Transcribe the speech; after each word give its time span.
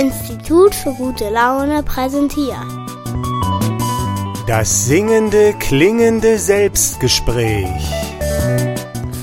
Institut 0.00 0.74
für 0.74 0.94
gute 0.94 1.28
Laune 1.28 1.82
präsentiert. 1.82 2.56
Das 4.46 4.86
singende, 4.86 5.52
klingende 5.58 6.38
Selbstgespräch. 6.38 7.68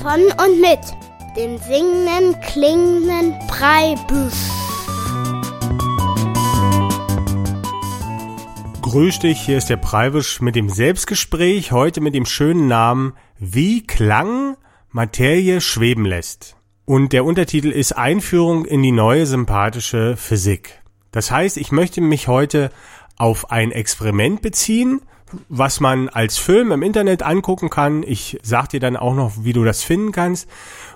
Von 0.00 0.20
und 0.20 0.60
mit 0.60 0.78
dem 1.36 1.58
singenden, 1.58 2.40
klingenden 2.42 3.34
Breibüsch. 3.48 4.34
Grüß 8.82 9.18
dich, 9.18 9.40
hier 9.40 9.58
ist 9.58 9.70
der 9.70 9.78
Preibisch 9.78 10.40
mit 10.40 10.54
dem 10.54 10.68
Selbstgespräch, 10.68 11.72
heute 11.72 12.00
mit 12.00 12.14
dem 12.14 12.24
schönen 12.24 12.68
Namen 12.68 13.14
Wie 13.40 13.84
Klang 13.84 14.56
Materie 14.92 15.60
schweben 15.60 16.04
lässt. 16.04 16.57
Und 16.88 17.12
der 17.12 17.26
Untertitel 17.26 17.68
ist 17.68 17.92
Einführung 17.92 18.64
in 18.64 18.82
die 18.82 18.92
neue 18.92 19.26
sympathische 19.26 20.16
Physik. 20.16 20.80
Das 21.10 21.30
heißt, 21.30 21.58
ich 21.58 21.70
möchte 21.70 22.00
mich 22.00 22.28
heute 22.28 22.70
auf 23.18 23.50
ein 23.50 23.72
Experiment 23.72 24.40
beziehen, 24.40 25.02
was 25.50 25.80
man 25.80 26.08
als 26.08 26.38
Film 26.38 26.72
im 26.72 26.82
Internet 26.82 27.22
angucken 27.22 27.68
kann. 27.68 28.02
Ich 28.04 28.38
sag 28.42 28.70
dir 28.70 28.80
dann 28.80 28.96
auch 28.96 29.14
noch, 29.14 29.44
wie 29.44 29.52
du 29.52 29.64
das 29.64 29.82
finden 29.82 30.12
kannst, 30.12 30.48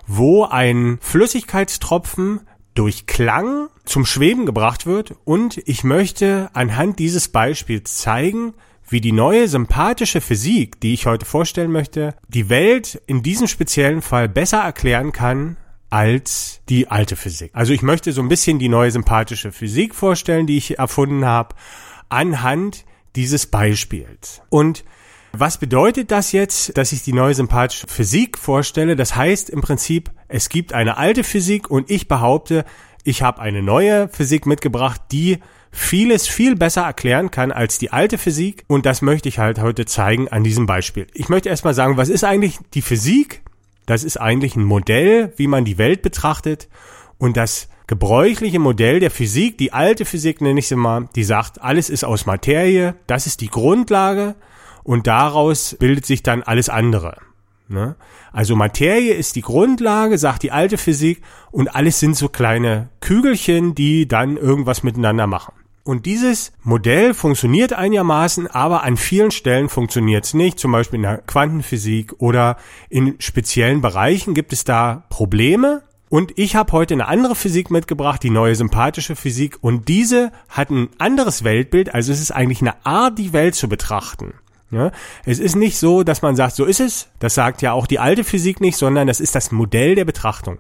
wo 0.07 0.45
ein 0.45 0.97
Flüssigkeitstropfen 1.03 2.41
durch 2.73 3.05
Klang 3.05 3.69
zum 3.85 4.07
Schweben 4.07 4.47
gebracht 4.47 4.87
wird 4.87 5.15
und 5.25 5.59
ich 5.67 5.85
möchte 5.85 6.49
anhand 6.55 7.01
dieses 7.01 7.29
Beispiels 7.29 7.99
zeigen, 7.99 8.55
wie 8.89 9.03
die 9.03 9.13
neue 9.13 9.47
sympathische 9.47 10.23
Physik, 10.23 10.81
die 10.81 10.95
ich 10.95 11.05
heute 11.05 11.27
vorstellen 11.27 11.71
möchte, 11.71 12.15
die 12.29 12.49
Welt 12.49 13.03
in 13.07 13.23
diesem 13.23 13.47
speziellen 13.47 14.01
Fall 14.01 14.31
besser 14.31 14.61
erklären 14.63 15.13
kann 15.13 15.59
als 15.93 16.63
die 16.71 16.89
alte 16.89 17.17
Physik. 17.17 17.51
Also 17.53 17.75
ich 17.75 17.83
möchte 17.83 18.13
so 18.13 18.23
ein 18.23 18.29
bisschen 18.29 18.59
die 18.59 18.71
neue 18.71 18.91
sympathische 18.91 19.53
Physik 19.53 19.95
vorstellen, 19.95 20.47
die 20.47 20.57
ich 20.57 20.79
erfunden 20.79 21.27
habe, 21.27 21.55
anhand 22.09 22.87
dieses 23.15 23.47
Beispiels. 23.47 24.41
Und 24.49 24.85
was 25.33 25.59
bedeutet 25.59 26.11
das 26.11 26.33
jetzt, 26.33 26.79
dass 26.79 26.93
ich 26.93 27.03
die 27.03 27.13
neue 27.13 27.35
sympathische 27.35 27.87
Physik 27.89 28.39
vorstelle? 28.39 28.97
Das 28.97 29.17
heißt 29.17 29.51
im 29.51 29.61
Prinzip, 29.61 30.11
es 30.29 30.49
gibt 30.49 30.73
eine 30.73 30.97
alte 30.97 31.25
Physik 31.25 31.71
und 31.71 31.91
ich 31.91 32.09
behaupte, 32.09 32.65
ich 33.05 33.23
habe 33.23 33.43
eine 33.43 33.63
neue 33.63 34.09
Physik 34.09 34.47
mitgebracht, 34.47 35.01
die 35.13 35.41
vieles 35.71 36.27
viel 36.27 36.57
besser 36.57 36.83
erklären 36.83 37.31
kann 37.31 37.53
als 37.53 37.79
die 37.79 37.93
alte 37.93 38.17
Physik 38.17 38.65
und 38.67 38.87
das 38.87 39.03
möchte 39.03 39.29
ich 39.29 39.39
halt 39.39 39.61
heute 39.61 39.85
zeigen 39.85 40.29
an 40.29 40.43
diesem 40.43 40.65
Beispiel. 40.65 41.07
Ich 41.13 41.29
möchte 41.29 41.51
erstmal 41.51 41.75
sagen, 41.75 41.99
was 41.99 42.09
ist 42.09 42.25
eigentlich 42.25 42.59
die 42.73 42.83
Physik? 42.83 43.43
Das 43.87 44.05
ist 44.05 44.17
eigentlich 44.17 44.57
ein 44.57 44.65
Modell, 44.65 45.33
wie 45.37 45.47
man 45.47 45.65
die 45.65 45.79
Welt 45.79 46.03
betrachtet 46.03 46.69
und 47.19 47.37
das 47.37 47.69
gebräuchliche 47.87 48.59
Modell 48.59 49.01
der 49.01 49.11
Physik, 49.11 49.59
die 49.59 49.73
alte 49.73 50.05
Physik 50.05 50.41
nenne 50.41 50.61
ich 50.61 50.69
sie 50.69 50.77
mal, 50.77 51.09
die 51.15 51.25
sagt, 51.25 51.61
alles 51.61 51.91
ist 51.91 52.05
aus 52.05 52.27
Materie, 52.27 52.95
das 53.07 53.27
ist 53.27 53.41
die 53.41 53.51
Grundlage 53.51 54.35
und 54.83 55.07
daraus 55.07 55.77
bildet 55.79 56.07
sich 56.07 56.23
dann 56.23 56.43
alles 56.43 56.69
andere. 56.69 57.19
Ne? 57.69 57.97
Also 58.33 58.57
Materie 58.57 59.15
ist 59.15 59.37
die 59.37 59.43
Grundlage, 59.43 60.19
sagt 60.19 60.43
die 60.43 60.53
alte 60.53 60.79
Physik, 60.79 61.23
und 61.51 61.75
alles 61.75 62.01
sind 62.01 62.17
so 62.17 62.29
kleine 62.29 62.89
Kügelchen, 63.01 63.75
die 63.75 64.09
dann 64.09 64.37
irgendwas 64.37 64.83
miteinander 64.83 65.27
machen. 65.27 65.55
Und 65.85 66.07
dieses 66.07 66.53
Modell 66.63 67.13
funktioniert 67.13 67.73
einigermaßen, 67.73 68.47
aber 68.47 68.85
an 68.85 68.97
vielen 68.97 69.33
Stellen 69.33 69.69
funktioniert 69.69 70.25
es 70.25 70.35
nicht. 70.35 70.61
Zum 70.61 70.71
Beispiel 70.71 70.99
in 70.99 71.03
der 71.03 71.19
Quantenphysik 71.19 72.15
oder 72.19 72.57
in 72.89 73.17
speziellen 73.19 73.81
Bereichen 73.81 74.35
gibt 74.35 74.53
es 74.53 74.63
da 74.63 75.05
Probleme. 75.09 75.83
Und 76.09 76.39
ich 76.39 76.55
habe 76.55 76.73
heute 76.73 76.95
eine 76.95 77.09
andere 77.09 77.35
Physik 77.35 77.71
mitgebracht, 77.71 78.23
die 78.23 78.31
neue 78.31 78.55
sympathische 78.55 79.17
Physik. 79.17 79.59
Und 79.61 79.89
diese 79.89 80.31
hat 80.49 80.71
ein 80.71 80.91
anderes 80.99 81.43
Weltbild. 81.43 81.95
Also 81.95 82.13
es 82.13 82.21
ist 82.21 82.31
eigentlich 82.31 82.61
eine 82.61 82.85
Art, 82.87 83.19
die 83.19 83.33
Welt 83.33 83.55
zu 83.55 83.69
betrachten. 83.69 84.35
Ja, 84.71 84.91
es 85.27 85.39
ist 85.39 85.55
nicht 85.55 85.77
so, 85.77 86.03
dass 86.03 86.23
man 86.23 86.35
sagt, 86.35 86.57
so 86.57 86.65
ist 86.65 86.81
es. 86.81 87.09
Das 87.19 87.35
sagt 87.35 87.61
ja 87.61 87.73
auch 87.73 87.87
die 87.87 87.99
alte 87.99 88.25
Physik 88.25 88.61
nicht, 88.63 88.79
sondern 88.79 89.07
das 89.07 89.21
ist 89.21 89.35
das 89.35 89.53
Modell 89.53 89.95
der 89.95 90.07
Betrachtung. 90.07 90.59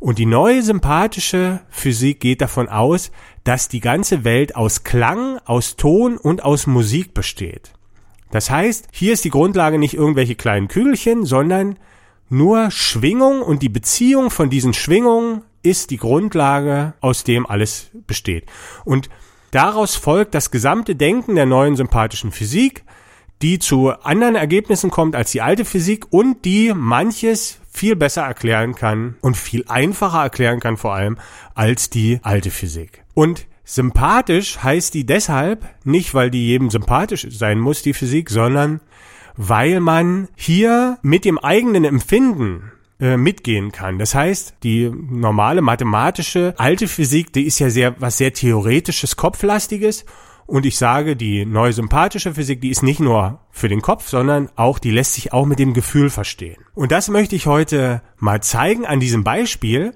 Und 0.00 0.18
die 0.18 0.26
neue 0.26 0.62
sympathische 0.62 1.60
Physik 1.70 2.20
geht 2.20 2.42
davon 2.42 2.68
aus, 2.68 3.10
dass 3.44 3.68
die 3.68 3.80
ganze 3.80 4.24
Welt 4.24 4.56
aus 4.56 4.84
Klang, 4.84 5.38
aus 5.44 5.76
Ton 5.76 6.16
und 6.16 6.42
aus 6.42 6.66
Musik 6.66 7.14
besteht. 7.14 7.72
Das 8.30 8.50
heißt, 8.50 8.88
hier 8.90 9.12
ist 9.12 9.24
die 9.24 9.30
Grundlage 9.30 9.78
nicht 9.78 9.94
irgendwelche 9.94 10.34
kleinen 10.34 10.68
Kügelchen, 10.68 11.24
sondern 11.24 11.78
nur 12.28 12.70
Schwingung 12.70 13.42
und 13.42 13.62
die 13.62 13.68
Beziehung 13.68 14.30
von 14.30 14.50
diesen 14.50 14.72
Schwingungen 14.72 15.42
ist 15.62 15.90
die 15.90 15.98
Grundlage, 15.98 16.94
aus 17.00 17.22
dem 17.22 17.46
alles 17.46 17.90
besteht. 18.06 18.46
Und 18.84 19.08
daraus 19.50 19.94
folgt 19.94 20.34
das 20.34 20.50
gesamte 20.50 20.96
Denken 20.96 21.36
der 21.36 21.46
neuen 21.46 21.76
sympathischen 21.76 22.32
Physik, 22.32 22.84
die 23.42 23.58
zu 23.58 23.90
anderen 23.90 24.36
Ergebnissen 24.36 24.90
kommt 24.90 25.14
als 25.14 25.32
die 25.32 25.42
alte 25.42 25.64
Physik 25.64 26.06
und 26.10 26.44
die 26.44 26.72
manches 26.74 27.60
viel 27.70 27.94
besser 27.94 28.22
erklären 28.22 28.74
kann 28.74 29.16
und 29.20 29.36
viel 29.36 29.64
einfacher 29.68 30.22
erklären 30.22 30.60
kann 30.60 30.76
vor 30.76 30.94
allem 30.94 31.18
als 31.54 31.90
die 31.90 32.20
alte 32.22 32.50
Physik. 32.50 33.03
Und 33.14 33.46
sympathisch 33.64 34.62
heißt 34.62 34.92
die 34.94 35.06
deshalb 35.06 35.64
nicht, 35.84 36.14
weil 36.14 36.30
die 36.30 36.46
jedem 36.46 36.70
sympathisch 36.70 37.26
sein 37.30 37.58
muss, 37.58 37.82
die 37.82 37.94
Physik, 37.94 38.30
sondern 38.30 38.80
weil 39.36 39.80
man 39.80 40.28
hier 40.36 40.98
mit 41.02 41.24
dem 41.24 41.38
eigenen 41.38 41.84
Empfinden 41.84 42.72
äh, 43.00 43.16
mitgehen 43.16 43.72
kann. 43.72 43.98
Das 43.98 44.14
heißt, 44.14 44.54
die 44.62 44.90
normale 44.90 45.62
mathematische 45.62 46.54
alte 46.58 46.86
Physik, 46.86 47.32
die 47.32 47.44
ist 47.44 47.58
ja 47.58 47.70
sehr 47.70 48.00
was 48.00 48.18
sehr 48.18 48.32
theoretisches, 48.32 49.16
kopflastiges 49.16 50.04
und 50.46 50.66
ich 50.66 50.76
sage, 50.76 51.16
die 51.16 51.46
neue 51.46 51.72
sympathische 51.72 52.34
Physik, 52.34 52.60
die 52.60 52.68
ist 52.68 52.82
nicht 52.82 53.00
nur 53.00 53.40
für 53.50 53.68
den 53.68 53.80
Kopf, 53.80 54.08
sondern 54.08 54.50
auch, 54.56 54.78
die 54.78 54.90
lässt 54.90 55.14
sich 55.14 55.32
auch 55.32 55.46
mit 55.46 55.58
dem 55.58 55.72
Gefühl 55.72 56.10
verstehen. 56.10 56.62
Und 56.74 56.92
das 56.92 57.08
möchte 57.08 57.34
ich 57.34 57.46
heute 57.46 58.02
mal 58.18 58.42
zeigen 58.42 58.84
an 58.84 59.00
diesem 59.00 59.24
Beispiel. 59.24 59.94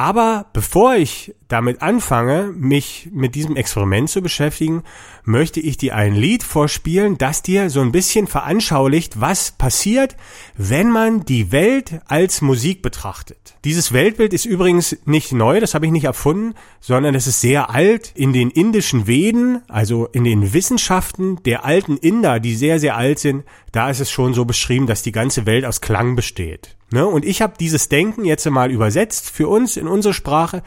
Aber 0.00 0.46
bevor 0.52 0.94
ich 0.94 1.34
damit 1.48 1.82
anfange, 1.82 2.52
mich 2.56 3.08
mit 3.12 3.34
diesem 3.34 3.56
Experiment 3.56 4.08
zu 4.08 4.22
beschäftigen, 4.22 4.84
möchte 5.24 5.58
ich 5.58 5.76
dir 5.76 5.96
ein 5.96 6.14
Lied 6.14 6.44
vorspielen, 6.44 7.18
das 7.18 7.42
dir 7.42 7.68
so 7.68 7.80
ein 7.80 7.90
bisschen 7.90 8.28
veranschaulicht, 8.28 9.20
was 9.20 9.50
passiert, 9.50 10.16
wenn 10.56 10.88
man 10.88 11.24
die 11.24 11.50
Welt 11.50 12.00
als 12.06 12.42
Musik 12.42 12.80
betrachtet. 12.80 13.56
Dieses 13.64 13.92
Weltbild 13.92 14.32
ist 14.34 14.44
übrigens 14.44 14.96
nicht 15.04 15.32
neu, 15.32 15.58
das 15.58 15.74
habe 15.74 15.86
ich 15.86 15.92
nicht 15.92 16.04
erfunden, 16.04 16.54
sondern 16.80 17.16
es 17.16 17.26
ist 17.26 17.40
sehr 17.40 17.70
alt. 17.70 18.12
In 18.14 18.32
den 18.32 18.50
indischen 18.50 19.08
Veden, 19.08 19.62
also 19.66 20.06
in 20.06 20.22
den 20.22 20.52
Wissenschaften 20.52 21.42
der 21.42 21.64
alten 21.64 21.96
Inder, 21.96 22.38
die 22.38 22.54
sehr, 22.54 22.78
sehr 22.78 22.96
alt 22.96 23.18
sind, 23.18 23.44
da 23.72 23.90
ist 23.90 24.00
es 24.00 24.10
schon 24.10 24.34
so 24.34 24.44
beschrieben, 24.44 24.86
dass 24.86 25.02
die 25.02 25.12
ganze 25.12 25.46
Welt 25.46 25.64
aus 25.64 25.80
Klang 25.80 26.16
besteht. 26.16 26.76
Ne? 26.90 27.06
Und 27.06 27.24
ich 27.24 27.42
habe 27.42 27.54
dieses 27.58 27.88
Denken 27.88 28.24
jetzt 28.24 28.48
mal 28.50 28.70
übersetzt 28.70 29.30
für 29.30 29.48
uns 29.48 29.76
in 29.76 29.88
unsere 29.88 30.14
Sprache 30.14 30.62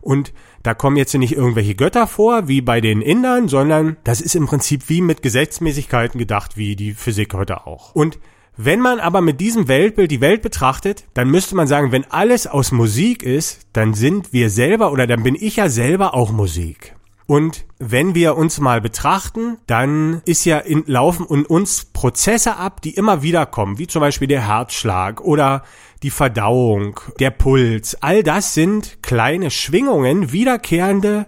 und 0.00 0.32
da 0.62 0.72
kommen 0.74 0.96
jetzt 0.96 1.14
nicht 1.14 1.34
irgendwelche 1.34 1.74
Götter 1.74 2.06
vor, 2.06 2.48
wie 2.48 2.62
bei 2.62 2.80
den 2.80 3.02
Indern, 3.02 3.48
sondern 3.48 3.96
das 4.04 4.20
ist 4.20 4.34
im 4.34 4.46
Prinzip 4.46 4.88
wie 4.88 5.02
mit 5.02 5.22
Gesetzmäßigkeiten 5.22 6.18
gedacht, 6.18 6.56
wie 6.56 6.74
die 6.74 6.94
Physik 6.94 7.34
heute 7.34 7.66
auch. 7.66 7.94
Und 7.94 8.18
wenn 8.56 8.80
man 8.80 9.00
aber 9.00 9.20
mit 9.20 9.40
diesem 9.40 9.66
Weltbild 9.66 10.10
die 10.10 10.20
Welt 10.20 10.40
betrachtet, 10.40 11.04
dann 11.12 11.28
müsste 11.28 11.56
man 11.56 11.66
sagen, 11.66 11.90
wenn 11.90 12.10
alles 12.10 12.46
aus 12.46 12.70
Musik 12.70 13.22
ist, 13.22 13.66
dann 13.72 13.94
sind 13.94 14.32
wir 14.32 14.48
selber 14.48 14.92
oder 14.92 15.06
dann 15.06 15.22
bin 15.22 15.34
ich 15.34 15.56
ja 15.56 15.68
selber 15.68 16.14
auch 16.14 16.30
Musik. 16.30 16.93
Und 17.26 17.64
wenn 17.78 18.14
wir 18.14 18.36
uns 18.36 18.60
mal 18.60 18.80
betrachten, 18.80 19.56
dann 19.66 20.20
ist 20.26 20.44
ja 20.44 20.58
in, 20.58 20.84
laufen 20.86 21.26
in 21.28 21.46
uns 21.46 21.86
Prozesse 21.86 22.56
ab, 22.56 22.82
die 22.82 22.94
immer 22.94 23.22
wieder 23.22 23.46
kommen, 23.46 23.78
wie 23.78 23.86
zum 23.86 24.00
Beispiel 24.00 24.28
der 24.28 24.46
Herzschlag 24.46 25.22
oder 25.22 25.64
die 26.02 26.10
Verdauung, 26.10 27.00
der 27.20 27.30
Puls. 27.30 27.96
All 28.02 28.22
das 28.22 28.52
sind 28.52 29.02
kleine 29.02 29.50
Schwingungen, 29.50 30.32
wiederkehrende 30.32 31.26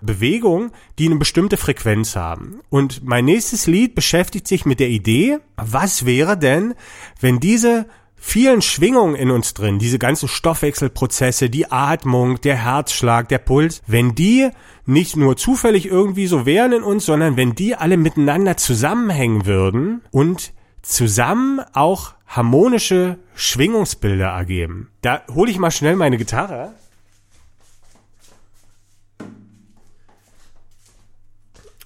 Bewegungen, 0.00 0.70
die 0.98 1.06
eine 1.06 1.16
bestimmte 1.16 1.56
Frequenz 1.56 2.14
haben. 2.14 2.60
Und 2.70 3.04
mein 3.04 3.24
nächstes 3.24 3.66
Lied 3.66 3.94
beschäftigt 3.94 4.46
sich 4.46 4.64
mit 4.64 4.80
der 4.80 4.88
Idee, 4.88 5.38
was 5.56 6.06
wäre 6.06 6.36
denn, 6.36 6.74
wenn 7.20 7.40
diese 7.40 7.86
vielen 8.24 8.62
Schwingungen 8.62 9.16
in 9.16 9.32
uns 9.32 9.52
drin, 9.52 9.80
diese 9.80 9.98
ganzen 9.98 10.28
Stoffwechselprozesse, 10.28 11.50
die 11.50 11.70
Atmung, 11.72 12.40
der 12.40 12.56
Herzschlag, 12.56 13.28
der 13.28 13.38
Puls, 13.38 13.82
wenn 13.88 14.14
die 14.14 14.48
nicht 14.86 15.16
nur 15.16 15.36
zufällig 15.36 15.86
irgendwie 15.86 16.28
so 16.28 16.46
wären 16.46 16.72
in 16.72 16.82
uns, 16.84 17.04
sondern 17.04 17.36
wenn 17.36 17.56
die 17.56 17.74
alle 17.74 17.96
miteinander 17.96 18.56
zusammenhängen 18.56 19.44
würden 19.44 20.02
und 20.12 20.52
zusammen 20.82 21.60
auch 21.72 22.14
harmonische 22.28 23.18
Schwingungsbilder 23.34 24.28
ergeben. 24.28 24.90
Da 25.02 25.22
hole 25.34 25.50
ich 25.50 25.58
mal 25.58 25.72
schnell 25.72 25.96
meine 25.96 26.16
Gitarre. 26.16 26.72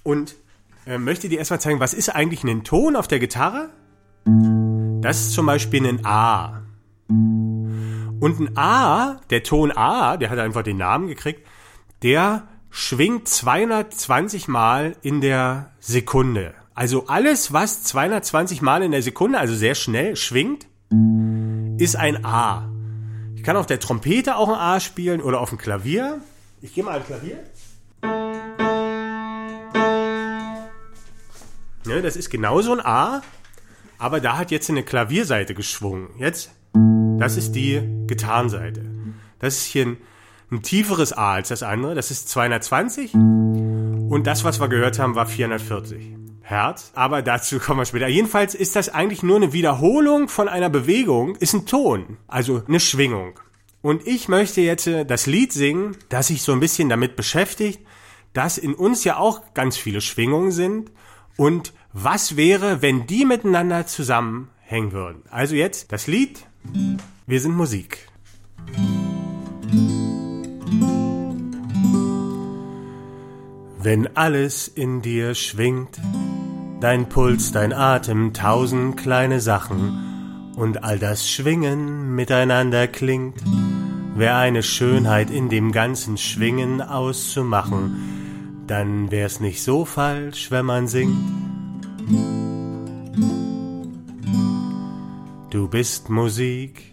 Und 0.03 0.35
äh, 0.85 0.99
möchte 0.99 1.29
dir 1.29 1.39
erstmal 1.39 1.59
zeigen, 1.59 1.79
was 1.79 1.95
ist 1.95 2.09
eigentlich 2.09 2.43
ein 2.43 2.63
Ton 2.63 2.95
auf 2.95 3.07
der 3.07 3.19
Gitarre? 3.19 3.71
Das 5.07 5.21
ist 5.21 5.31
zum 5.31 5.45
Beispiel 5.45 5.87
ein 5.87 6.05
A. 6.05 6.63
Und 7.07 8.39
ein 8.41 8.57
A, 8.57 9.21
der 9.29 9.41
Ton 9.41 9.71
A, 9.71 10.17
der 10.17 10.29
hat 10.29 10.37
einfach 10.37 10.63
den 10.63 10.75
Namen 10.75 11.07
gekriegt, 11.07 11.47
der 12.03 12.45
schwingt 12.69 13.25
220 13.25 14.49
Mal 14.49 14.97
in 15.03 15.21
der 15.21 15.71
Sekunde. 15.79 16.55
Also 16.73 17.07
alles, 17.07 17.53
was 17.53 17.85
220 17.85 18.61
Mal 18.61 18.83
in 18.83 18.91
der 18.91 19.01
Sekunde, 19.01 19.39
also 19.39 19.55
sehr 19.55 19.75
schnell 19.75 20.17
schwingt, 20.17 20.67
ist 21.77 21.95
ein 21.95 22.25
A. 22.25 22.69
Ich 23.37 23.43
kann 23.43 23.55
auf 23.55 23.65
der 23.65 23.79
Trompete 23.79 24.35
auch 24.35 24.49
ein 24.49 24.59
A 24.59 24.81
spielen 24.81 25.21
oder 25.21 25.39
auf 25.39 25.47
dem 25.47 25.57
Klavier. 25.57 26.19
Ich 26.61 26.73
gehe 26.73 26.83
mal 26.83 26.97
ein 26.97 27.05
Klavier. 27.05 27.39
Ne, 31.85 32.01
das 32.01 32.17
ist 32.17 32.29
genauso 32.29 32.73
ein 32.73 32.81
A, 32.85 33.21
aber 33.97 34.19
da 34.19 34.37
hat 34.37 34.51
jetzt 34.51 34.69
eine 34.69 34.83
Klavierseite 34.83 35.53
geschwungen. 35.53 36.09
Jetzt, 36.17 36.51
das 37.17 37.37
ist 37.37 37.53
die 37.53 37.81
Gitarrenseite. 38.07 38.83
Das 39.39 39.57
ist 39.57 39.65
hier 39.65 39.85
ein, 39.85 39.97
ein 40.51 40.61
tieferes 40.61 41.13
A 41.13 41.33
als 41.33 41.49
das 41.49 41.63
andere. 41.63 41.95
Das 41.95 42.11
ist 42.11 42.29
220 42.29 43.13
und 43.13 44.23
das, 44.25 44.43
was 44.43 44.59
wir 44.59 44.69
gehört 44.69 44.99
haben, 44.99 45.15
war 45.15 45.25
440. 45.25 46.15
Herz, 46.41 46.91
aber 46.95 47.21
dazu 47.21 47.59
kommen 47.59 47.81
wir 47.81 47.85
später. 47.85 48.07
Jedenfalls 48.07 48.55
ist 48.55 48.77
das 48.77 48.87
eigentlich 48.87 49.21
nur 49.21 49.35
eine 49.35 49.51
Wiederholung 49.51 50.29
von 50.29 50.47
einer 50.47 50.69
Bewegung, 50.69 51.35
ist 51.35 51.53
ein 51.53 51.65
Ton, 51.65 52.17
also 52.25 52.63
eine 52.69 52.79
Schwingung. 52.79 53.37
Und 53.81 54.07
ich 54.07 54.29
möchte 54.29 54.61
jetzt 54.61 54.87
äh, 54.87 55.05
das 55.05 55.25
Lied 55.25 55.51
singen, 55.51 55.97
das 56.07 56.27
sich 56.27 56.41
so 56.41 56.53
ein 56.53 56.61
bisschen 56.61 56.87
damit 56.87 57.17
beschäftigt, 57.17 57.81
dass 58.31 58.57
in 58.57 58.73
uns 58.75 59.03
ja 59.03 59.17
auch 59.17 59.53
ganz 59.55 59.75
viele 59.75 59.99
Schwingungen 59.99 60.51
sind 60.51 60.91
und 61.35 61.73
was 62.03 62.37
wäre, 62.37 62.83
wenn 62.83 63.07
die 63.07 63.25
miteinander 63.25 63.87
zusammenhängen 63.87 64.91
würden. 64.91 65.23
Also 65.31 65.55
jetzt 65.55 65.91
das 65.91 66.05
Lied, 66.05 66.45
wir 67.25 67.41
sind 67.41 67.55
Musik. 67.55 68.07
Wenn 73.79 74.15
alles 74.15 74.67
in 74.67 75.01
dir 75.01 75.33
schwingt, 75.33 75.99
dein 76.81 77.09
Puls, 77.09 77.51
dein 77.51 77.73
Atem, 77.73 78.33
tausend 78.33 78.97
kleine 78.97 79.41
Sachen 79.41 80.53
und 80.55 80.83
all 80.83 80.99
das 80.99 81.27
Schwingen 81.27 82.13
miteinander 82.13 82.87
klingt, 82.87 83.41
wär 84.15 84.37
eine 84.37 84.61
Schönheit 84.61 85.31
in 85.31 85.49
dem 85.49 85.71
ganzen 85.71 86.17
Schwingen 86.17 86.79
auszumachen, 86.81 88.63
dann 88.67 89.09
wär's 89.09 89.39
nicht 89.39 89.63
so 89.63 89.83
falsch, 89.85 90.51
wenn 90.51 90.65
man 90.65 90.87
singt. 90.87 91.46
Du 95.57 95.67
bist 95.67 96.11
Musik. 96.11 96.91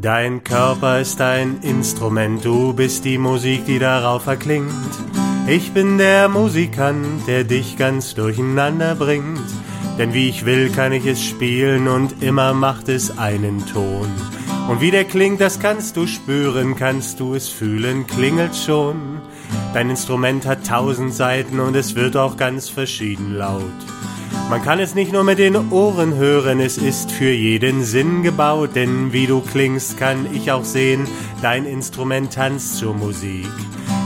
Dein 0.00 0.44
Körper 0.44 1.00
ist 1.00 1.20
ein 1.20 1.58
Instrument, 1.62 2.44
du 2.44 2.72
bist 2.74 3.04
die 3.04 3.18
Musik, 3.18 3.66
die 3.66 3.80
darauf 3.80 4.28
erklingt. 4.28 4.70
Ich 5.48 5.72
bin 5.72 5.98
der 5.98 6.28
Musikant, 6.28 7.26
der 7.26 7.42
dich 7.42 7.76
ganz 7.76 8.14
durcheinander 8.14 8.94
bringt. 8.94 9.42
Denn 9.98 10.14
wie 10.14 10.28
ich 10.28 10.44
will, 10.44 10.70
kann 10.70 10.92
ich 10.92 11.06
es 11.06 11.20
spielen 11.24 11.88
und 11.88 12.22
immer 12.22 12.54
macht 12.54 12.88
es 12.88 13.18
einen 13.18 13.66
Ton. 13.66 14.06
Und 14.68 14.80
wie 14.80 14.92
der 14.92 15.06
klingt, 15.06 15.40
das 15.40 15.58
kannst 15.58 15.96
du 15.96 16.06
spüren, 16.06 16.76
kannst 16.76 17.18
du 17.18 17.34
es 17.34 17.48
fühlen, 17.48 18.06
klingelt 18.06 18.54
schon. 18.54 19.20
Dein 19.74 19.90
Instrument 19.90 20.46
hat 20.46 20.64
tausend 20.64 21.12
Seiten 21.12 21.58
und 21.58 21.74
es 21.74 21.96
wird 21.96 22.16
auch 22.16 22.36
ganz 22.36 22.68
verschieden 22.68 23.34
laut. 23.34 23.97
Man 24.50 24.62
kann 24.62 24.80
es 24.80 24.94
nicht 24.94 25.12
nur 25.12 25.24
mit 25.24 25.38
den 25.38 25.70
Ohren 25.70 26.14
hören, 26.14 26.58
es 26.60 26.78
ist 26.78 27.12
für 27.12 27.30
jeden 27.30 27.84
Sinn 27.84 28.22
gebaut, 28.22 28.70
denn 28.74 29.12
wie 29.12 29.26
du 29.26 29.42
klingst, 29.42 29.98
kann 29.98 30.26
ich 30.32 30.50
auch 30.50 30.64
sehen, 30.64 31.06
dein 31.42 31.66
Instrument 31.66 32.32
tanzt 32.32 32.78
zur 32.78 32.94
Musik. 32.94 33.46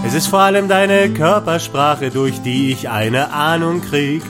Es 0.05 0.15
ist 0.15 0.27
vor 0.27 0.41
allem 0.41 0.67
deine 0.67 1.11
Körpersprache, 1.11 2.11
durch 2.11 2.43
die 2.43 2.73
ich 2.73 2.89
eine 2.89 3.33
Ahnung 3.33 3.83
krieg, 3.83 4.25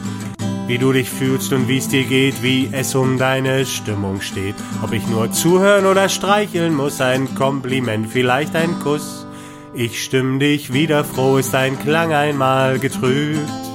wie 0.67 0.77
du 0.77 0.93
dich 0.93 1.09
fühlst 1.09 1.51
und 1.55 1.67
wie 1.67 1.79
es 1.79 1.89
dir 1.89 2.05
geht, 2.05 2.43
wie 2.43 2.69
es 2.73 2.95
um 2.95 3.17
deine 3.17 3.65
Stimmung 3.65 4.21
steht. 4.21 4.57
Ob 4.83 4.93
ich 4.93 5.07
nur 5.07 5.33
zuhören 5.33 5.87
oder 5.87 6.11
streicheln 6.11 6.75
muss, 6.75 7.01
ein 7.01 7.35
Kompliment, 7.35 8.07
vielleicht 8.07 8.55
ein 8.55 8.79
Kuss. 8.81 9.27
Ich 9.73 10.05
stimm 10.05 10.39
dich 10.39 10.75
wieder 10.75 11.05
froh, 11.05 11.39
ist 11.39 11.55
dein 11.55 11.79
Klang 11.79 12.13
einmal 12.13 12.79
getrübt. 12.79 13.72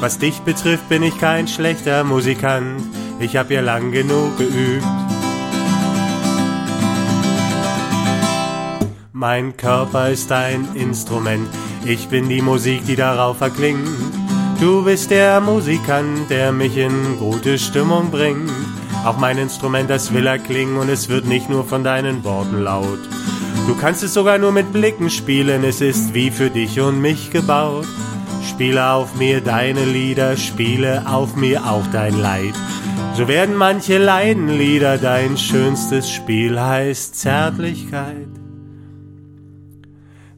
Was 0.00 0.18
dich 0.18 0.40
betrifft, 0.40 0.88
bin 0.90 1.02
ich 1.02 1.18
kein 1.18 1.48
schlechter 1.48 2.04
Musikant, 2.04 2.82
ich 3.18 3.36
hab 3.36 3.50
ja 3.50 3.62
lang 3.62 3.92
genug 3.92 4.36
geübt. 4.36 4.84
Mein 9.12 9.56
Körper 9.56 10.10
ist 10.10 10.30
ein 10.30 10.68
Instrument, 10.74 11.48
ich 11.86 12.08
bin 12.08 12.28
die 12.28 12.42
Musik, 12.42 12.84
die 12.86 12.96
darauf 12.96 13.40
erklingt. 13.40 13.88
Du 14.60 14.84
bist 14.84 15.10
der 15.10 15.40
Musikant, 15.40 16.28
der 16.28 16.52
mich 16.52 16.76
in 16.76 17.18
gute 17.18 17.58
Stimmung 17.58 18.10
bringt. 18.10 18.50
Auch 19.04 19.16
mein 19.16 19.38
Instrument, 19.38 19.88
das 19.88 20.12
will 20.12 20.26
erklingen 20.26 20.76
und 20.76 20.90
es 20.90 21.08
wird 21.08 21.24
nicht 21.24 21.48
nur 21.48 21.64
von 21.64 21.84
deinen 21.84 22.22
Worten 22.22 22.62
laut. 22.62 23.00
Du 23.66 23.74
kannst 23.74 24.02
es 24.02 24.12
sogar 24.12 24.36
nur 24.36 24.52
mit 24.52 24.72
Blicken 24.72 25.08
spielen, 25.08 25.64
es 25.64 25.80
ist 25.80 26.12
wie 26.12 26.30
für 26.30 26.50
dich 26.50 26.80
und 26.80 27.00
mich 27.00 27.30
gebaut. 27.30 27.86
Spiele 28.48 28.90
auf 28.90 29.14
mir 29.16 29.40
deine 29.40 29.84
Lieder, 29.84 30.36
spiele 30.36 31.04
auf 31.06 31.36
mir 31.36 31.66
auch 31.66 31.86
dein 31.92 32.18
Leid. 32.18 32.54
So 33.14 33.28
werden 33.28 33.54
manche 33.54 33.98
Leidenlieder, 33.98 34.98
dein 34.98 35.36
schönstes 35.36 36.10
Spiel 36.10 36.60
heißt 36.60 37.16
Zärtlichkeit 37.16 38.28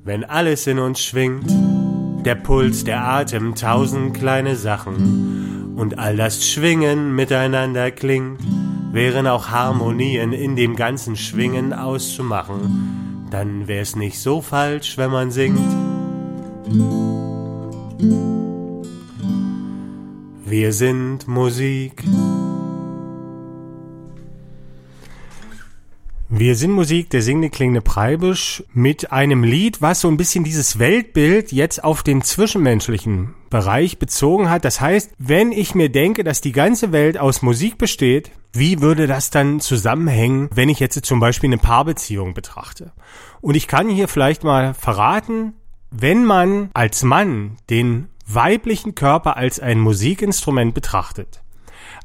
wenn 0.08 0.24
alles 0.24 0.66
in 0.66 0.78
uns 0.78 1.02
schwingt, 1.02 1.52
der 2.24 2.34
Puls, 2.34 2.82
der 2.82 3.06
Atem, 3.06 3.54
tausend 3.54 4.16
kleine 4.16 4.56
Sachen 4.56 5.74
und 5.76 5.98
all 5.98 6.16
das 6.16 6.48
Schwingen 6.48 7.14
miteinander 7.14 7.90
klingt, 7.90 8.40
wären 8.90 9.26
auch 9.26 9.50
Harmonien 9.50 10.32
in 10.32 10.56
dem 10.56 10.76
ganzen 10.76 11.14
Schwingen 11.14 11.74
auszumachen, 11.74 13.26
dann 13.30 13.68
wär's 13.68 13.96
nicht 13.96 14.18
so 14.18 14.40
falsch, 14.40 14.96
wenn 14.96 15.10
man 15.10 15.30
singt. 15.30 15.60
Wir 20.44 20.72
sind 20.72 21.26
Musik. 21.26 22.04
Wir 26.28 26.54
sind 26.54 26.70
Musik, 26.70 27.10
der 27.10 27.22
singende 27.22 27.50
klingende 27.50 27.80
Preibisch 27.80 28.62
mit 28.72 29.10
einem 29.10 29.42
Lied, 29.42 29.82
was 29.82 30.00
so 30.00 30.06
ein 30.06 30.16
bisschen 30.16 30.44
dieses 30.44 30.78
Weltbild 30.78 31.50
jetzt 31.50 31.82
auf 31.82 32.04
den 32.04 32.22
zwischenmenschlichen 32.22 33.34
Bereich 33.50 33.98
bezogen 33.98 34.48
hat. 34.48 34.64
Das 34.64 34.80
heißt, 34.80 35.10
wenn 35.18 35.50
ich 35.50 35.74
mir 35.74 35.88
denke, 35.88 36.22
dass 36.22 36.40
die 36.40 36.52
ganze 36.52 36.92
Welt 36.92 37.18
aus 37.18 37.42
Musik 37.42 37.78
besteht, 37.78 38.30
wie 38.52 38.80
würde 38.80 39.08
das 39.08 39.30
dann 39.30 39.58
zusammenhängen, 39.58 40.50
wenn 40.54 40.68
ich 40.68 40.78
jetzt 40.78 41.04
zum 41.04 41.18
Beispiel 41.18 41.48
eine 41.48 41.58
Paarbeziehung 41.58 42.32
betrachte? 42.32 42.92
Und 43.40 43.56
ich 43.56 43.66
kann 43.66 43.88
hier 43.88 44.06
vielleicht 44.06 44.44
mal 44.44 44.72
verraten, 44.72 45.54
wenn 45.90 46.24
man 46.24 46.70
als 46.74 47.02
Mann 47.02 47.56
den 47.70 48.08
weiblichen 48.26 48.94
Körper 48.94 49.36
als 49.36 49.58
ein 49.58 49.80
Musikinstrument 49.80 50.74
betrachtet, 50.74 51.42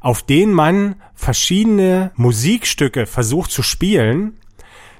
auf 0.00 0.22
den 0.22 0.52
man 0.52 0.96
verschiedene 1.14 2.12
Musikstücke 2.16 3.06
versucht 3.06 3.50
zu 3.50 3.62
spielen, 3.62 4.38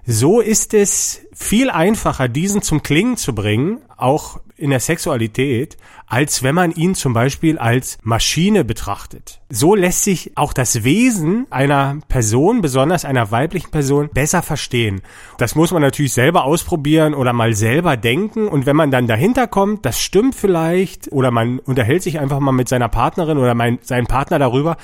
so 0.07 0.41
ist 0.41 0.75
es 0.75 1.23
viel 1.33 1.71
einfacher, 1.71 2.29
diesen 2.29 2.61
zum 2.61 2.83
Klingen 2.83 3.17
zu 3.17 3.35
bringen, 3.35 3.81
auch 3.97 4.41
in 4.57 4.71
der 4.71 4.81
Sexualität, 4.81 5.77
als 6.07 6.43
wenn 6.43 6.55
man 6.55 6.71
ihn 6.71 6.95
zum 6.95 7.13
Beispiel 7.13 7.59
als 7.59 7.99
Maschine 8.03 8.65
betrachtet. 8.65 9.41
So 9.49 9.75
lässt 9.75 10.05
sich 10.05 10.33
auch 10.37 10.53
das 10.53 10.85
Wesen 10.85 11.47
einer 11.51 11.99
Person, 12.09 12.61
besonders 12.61 13.05
einer 13.05 13.31
weiblichen 13.31 13.71
Person, 13.71 14.11
besser 14.13 14.43
verstehen. 14.43 15.03
Das 15.39 15.55
muss 15.55 15.73
man 15.73 15.83
natürlich 15.83 16.13
selber 16.13 16.45
ausprobieren 16.45 17.15
oder 17.15 17.33
mal 17.33 17.55
selber 17.55 17.97
denken. 17.97 18.47
Und 18.47 18.67
wenn 18.67 18.77
man 18.77 18.91
dann 18.91 19.09
dahinter 19.09 19.49
kommt, 19.49 19.85
das 19.85 20.01
stimmt 20.01 20.35
vielleicht, 20.35 21.11
oder 21.11 21.31
man 21.31 21.59
unterhält 21.59 22.03
sich 22.03 22.21
einfach 22.21 22.39
mal 22.39 22.53
mit 22.53 22.69
seiner 22.69 22.89
Partnerin 22.89 23.39
oder 23.39 23.55
mein, 23.55 23.79
seinem 23.83 24.07
Partner 24.07 24.39
darüber, 24.39 24.77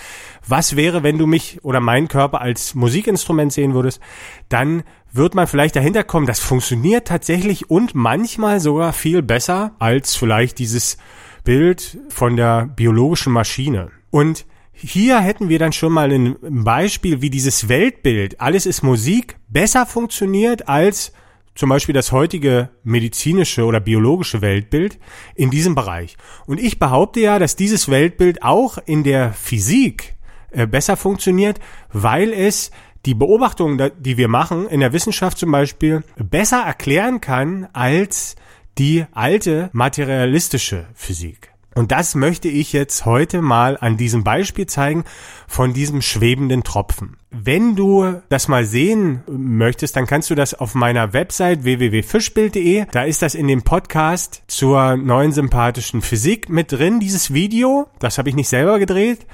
was 0.48 0.74
wäre, 0.74 1.02
wenn 1.02 1.18
du 1.18 1.26
mich 1.26 1.60
oder 1.62 1.80
meinen 1.80 2.08
Körper 2.08 2.40
als 2.40 2.74
Musikinstrument 2.74 3.52
sehen 3.52 3.74
würdest, 3.74 4.00
dann 4.48 4.82
wird 5.12 5.34
man 5.34 5.46
vielleicht 5.46 5.76
dahinter 5.76 6.04
kommen, 6.04 6.26
das 6.26 6.38
funktioniert 6.40 7.08
tatsächlich 7.08 7.68
und 7.70 7.94
manchmal 7.94 8.60
sogar 8.60 8.92
viel 8.92 9.22
besser 9.22 9.60
als 9.79 10.17
vielleicht 10.17 10.59
dieses 10.59 10.99
Bild 11.45 11.99
von 12.09 12.37
der 12.37 12.67
biologischen 12.67 13.33
Maschine. 13.33 13.90
Und 14.11 14.47
hier 14.73 15.21
hätten 15.21 15.49
wir 15.49 15.59
dann 15.59 15.73
schon 15.73 15.93
mal 15.93 16.11
ein 16.11 16.37
Beispiel, 16.40 17.21
wie 17.21 17.31
dieses 17.31 17.69
Weltbild, 17.69 18.40
alles 18.40 18.64
ist 18.67 18.83
Musik, 18.83 19.37
besser 19.49 19.85
funktioniert 19.85 20.69
als 20.69 21.12
zum 21.55 21.69
Beispiel 21.69 21.95
das 21.95 22.12
heutige 22.12 22.71
medizinische 22.85 23.64
oder 23.64 23.81
biologische 23.81 24.40
Weltbild 24.40 24.99
in 25.35 25.50
diesem 25.50 25.75
Bereich. 25.75 26.17
Und 26.47 26.59
ich 26.59 26.79
behaupte 26.79 27.21
ja, 27.21 27.38
dass 27.38 27.57
dieses 27.57 27.90
Weltbild 27.90 28.43
auch 28.43 28.79
in 28.87 29.05
der 29.05 29.33
Physik 29.33 30.14
äh, 30.50 30.67
besser 30.67 30.97
funktioniert, 30.97 31.61
weil 31.93 32.33
es 32.33 32.71
die 33.07 33.14
Beobachtungen, 33.14 33.90
die 33.99 34.17
wir 34.17 34.29
machen, 34.29 34.69
in 34.69 34.81
der 34.81 34.93
Wissenschaft 34.93 35.38
zum 35.38 35.50
Beispiel, 35.50 36.02
besser 36.17 36.62
erklären 36.62 37.21
kann 37.21 37.69
als 37.73 38.37
die 38.78 39.06
alte 39.12 39.70
materialistische 39.72 40.86
Physik. 40.94 41.50
Und 41.74 41.92
das 41.92 42.16
möchte 42.16 42.48
ich 42.48 42.72
jetzt 42.72 43.06
heute 43.06 43.42
mal 43.42 43.76
an 43.80 43.96
diesem 43.96 44.24
Beispiel 44.24 44.66
zeigen 44.66 45.04
von 45.46 45.72
diesem 45.72 46.02
schwebenden 46.02 46.64
Tropfen. 46.64 47.16
Wenn 47.30 47.76
du 47.76 48.20
das 48.28 48.48
mal 48.48 48.64
sehen 48.64 49.22
möchtest, 49.28 49.94
dann 49.94 50.06
kannst 50.06 50.30
du 50.30 50.34
das 50.34 50.54
auf 50.54 50.74
meiner 50.74 51.12
Website 51.12 51.62
www.fischbild.de, 51.62 52.86
da 52.90 53.04
ist 53.04 53.22
das 53.22 53.36
in 53.36 53.46
dem 53.46 53.62
Podcast 53.62 54.42
zur 54.48 54.96
neuen 54.96 55.30
sympathischen 55.30 56.02
Physik 56.02 56.48
mit 56.48 56.72
drin, 56.72 56.98
dieses 56.98 57.32
Video. 57.32 57.86
Das 58.00 58.18
habe 58.18 58.28
ich 58.28 58.34
nicht 58.34 58.48
selber 58.48 58.80
gedreht. 58.80 59.26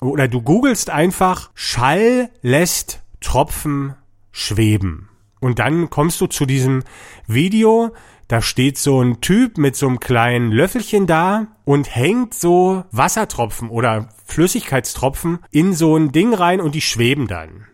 Oder 0.00 0.26
du 0.26 0.40
googelst 0.40 0.88
einfach 0.88 1.50
Schall 1.54 2.30
lässt 2.40 3.02
Tropfen 3.20 3.94
schweben. 4.32 5.10
Und 5.40 5.58
dann 5.58 5.90
kommst 5.90 6.22
du 6.22 6.26
zu 6.26 6.46
diesem 6.46 6.82
Video, 7.26 7.92
da 8.28 8.40
steht 8.40 8.78
so 8.78 9.00
ein 9.00 9.20
Typ 9.20 9.58
mit 9.58 9.76
so 9.76 9.86
einem 9.86 10.00
kleinen 10.00 10.50
Löffelchen 10.50 11.06
da 11.06 11.48
und 11.64 11.94
hängt 11.94 12.34
so 12.34 12.84
Wassertropfen 12.90 13.68
oder 13.68 14.08
Flüssigkeitstropfen 14.26 15.40
in 15.50 15.74
so 15.74 15.96
ein 15.96 16.12
Ding 16.12 16.32
rein 16.34 16.60
und 16.60 16.74
die 16.74 16.80
schweben 16.80 17.26
dann. 17.26 17.66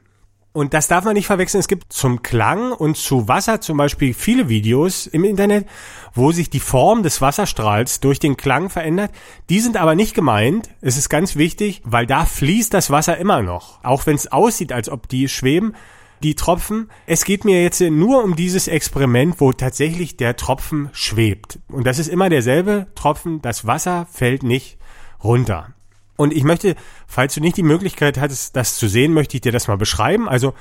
Und 0.52 0.75
das 0.75 0.88
darf 0.88 1.04
man 1.04 1.14
nicht 1.14 1.28
verwechseln. 1.28 1.61
Es 1.61 1.69
gibt 1.69 1.92
zum 1.92 2.23
Klang 2.23 2.73
und 2.73 2.97
zu 2.97 3.28
Wasser 3.28 3.61
zum 3.61 3.76
Beispiel 3.76 4.12
viele 4.14 4.49
Videos 4.49 5.07
im 5.07 5.23
Internet, 5.23 5.69
wo 6.12 6.33
sich 6.33 6.50
die 6.50 6.59
Form 6.59 7.04
des 7.04 7.21
Wasserstrahls 7.21 8.00
durch 8.00 8.19
den 8.19 8.37
Klang 8.37 8.69
verändert. 8.69 9.12
Die 9.49 9.61
sind 9.61 9.76
aber 9.76 9.95
nicht 9.95 10.12
gemeint. 10.12 10.69
Es 10.80 10.97
ist 10.97 11.09
ganz 11.09 11.37
wichtig, 11.37 11.83
weil 11.85 12.04
da 12.07 12.25
fließt 12.25 12.75
das 12.75 12.90
Wasser 12.90 13.16
immer 13.19 13.42
noch. 13.42 13.78
Auch 13.85 14.07
wenn 14.07 14.16
es 14.16 14.33
aussieht, 14.33 14.73
als 14.73 14.88
ob 14.88 15.09
die 15.09 15.28
schweben, 15.28 15.76
die 16.22 16.34
Tropfen. 16.34 16.90
Es 17.06 17.24
geht 17.24 17.44
mir 17.44 17.62
jetzt 17.62 17.80
nur 17.80 18.22
um 18.22 18.36
dieses 18.36 18.68
Experiment, 18.68 19.36
wo 19.38 19.52
tatsächlich 19.52 20.16
der 20.16 20.36
Tropfen 20.36 20.90
schwebt. 20.92 21.58
Und 21.68 21.86
das 21.86 21.98
ist 21.98 22.08
immer 22.08 22.28
derselbe 22.28 22.86
Tropfen. 22.94 23.40
Das 23.42 23.66
Wasser 23.66 24.06
fällt 24.10 24.42
nicht 24.42 24.78
runter. 25.22 25.74
Und 26.16 26.34
ich 26.34 26.44
möchte, 26.44 26.76
falls 27.06 27.34
du 27.34 27.40
nicht 27.40 27.56
die 27.56 27.62
Möglichkeit 27.62 28.18
hattest, 28.18 28.54
das 28.54 28.76
zu 28.76 28.88
sehen, 28.88 29.14
möchte 29.14 29.36
ich 29.36 29.40
dir 29.40 29.52
das 29.52 29.68
mal 29.68 29.78
beschreiben. 29.78 30.28
Also 30.28 30.52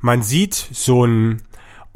man 0.00 0.22
sieht 0.22 0.54
so 0.54 1.06
ein 1.06 1.42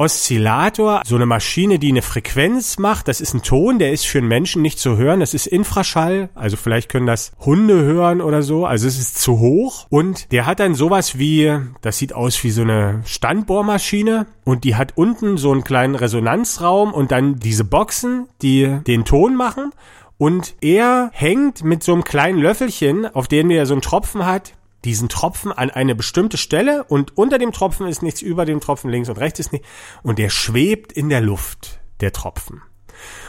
Oszillator, 0.01 1.03
so 1.05 1.17
eine 1.17 1.27
Maschine, 1.27 1.79
die 1.79 1.91
eine 1.91 2.01
Frequenz 2.01 2.79
macht. 2.79 3.07
Das 3.07 3.21
ist 3.21 3.35
ein 3.35 3.43
Ton, 3.43 3.79
der 3.79 3.93
ist 3.93 4.07
für 4.07 4.17
einen 4.17 4.29
Menschen 4.29 4.63
nicht 4.63 4.79
zu 4.79 4.97
hören. 4.97 5.21
Das 5.21 5.35
ist 5.35 5.47
Infraschall. 5.47 6.31
Also 6.35 6.57
vielleicht 6.57 6.89
können 6.89 7.05
das 7.05 7.33
Hunde 7.39 7.83
hören 7.83 8.23
oder 8.23 8.43
so. 8.43 8.65
Also 8.65 8.89
es 8.89 8.99
ist 8.99 9.19
zu 9.19 9.39
hoch. 9.41 9.87
Und 9.91 10.33
der 10.33 10.47
hat 10.47 10.59
dann 10.59 10.75
sowas 10.75 11.19
wie, 11.19 11.55
das 11.83 11.99
sieht 11.99 12.15
aus 12.15 12.43
wie 12.43 12.51
so 12.51 12.63
eine 12.63 13.03
Standbohrmaschine. 13.05 14.27
Und 14.45 14.65
die 14.65 14.75
hat 14.75 14.97
unten 14.97 15.37
so 15.37 15.53
einen 15.53 15.65
kleinen 15.65 15.97
Resonanzraum 15.97 16.95
und 16.95 17.13
dann 17.13 17.39
diese 17.39 17.65
Boxen, 17.65 18.27
die 18.41 18.79
den 18.87 19.05
Ton 19.05 19.37
machen. 19.37 19.71
Und 20.17 20.55
er 20.63 21.11
hängt 21.13 21.63
mit 21.63 21.83
so 21.83 21.93
einem 21.93 22.05
kleinen 22.05 22.39
Löffelchen, 22.39 23.05
auf 23.07 23.29
dem 23.29 23.51
er 23.51 23.67
so 23.67 23.75
einen 23.75 23.83
Tropfen 23.83 24.25
hat, 24.25 24.55
diesen 24.85 25.09
Tropfen 25.09 25.53
an 25.53 25.71
eine 25.71 25.95
bestimmte 25.95 26.37
Stelle 26.37 26.85
und 26.85 27.17
unter 27.17 27.39
dem 27.39 27.53
Tropfen 27.53 27.87
ist 27.87 28.03
nichts, 28.03 28.23
über 28.23 28.45
dem 28.45 28.61
Tropfen 28.61 28.91
links 28.91 29.09
und 29.09 29.19
rechts 29.19 29.41
ist 29.41 29.53
nicht 29.53 29.65
und 30.03 30.19
der 30.19 30.31
schwebt 30.31 30.93
in 30.93 31.09
der 31.09 31.21
Luft, 31.21 31.81
der 32.01 32.13
Tropfen. 32.13 32.63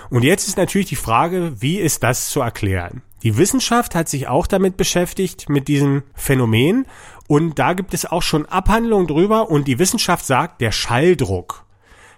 Und 0.09 0.23
jetzt 0.23 0.47
ist 0.47 0.57
natürlich 0.57 0.87
die 0.87 0.95
Frage, 0.95 1.53
wie 1.61 1.77
ist 1.77 2.03
das 2.03 2.29
zu 2.29 2.41
erklären? 2.41 3.01
Die 3.23 3.37
Wissenschaft 3.37 3.95
hat 3.95 4.09
sich 4.09 4.27
auch 4.27 4.47
damit 4.47 4.77
beschäftigt, 4.77 5.47
mit 5.47 5.67
diesem 5.67 6.03
Phänomen 6.13 6.85
und 7.27 7.59
da 7.59 7.73
gibt 7.73 7.93
es 7.93 8.05
auch 8.05 8.23
schon 8.23 8.45
Abhandlungen 8.45 9.07
drüber 9.07 9.49
und 9.49 9.67
die 9.67 9.79
Wissenschaft 9.79 10.25
sagt, 10.25 10.59
der 10.61 10.71
Schalldruck 10.71 11.65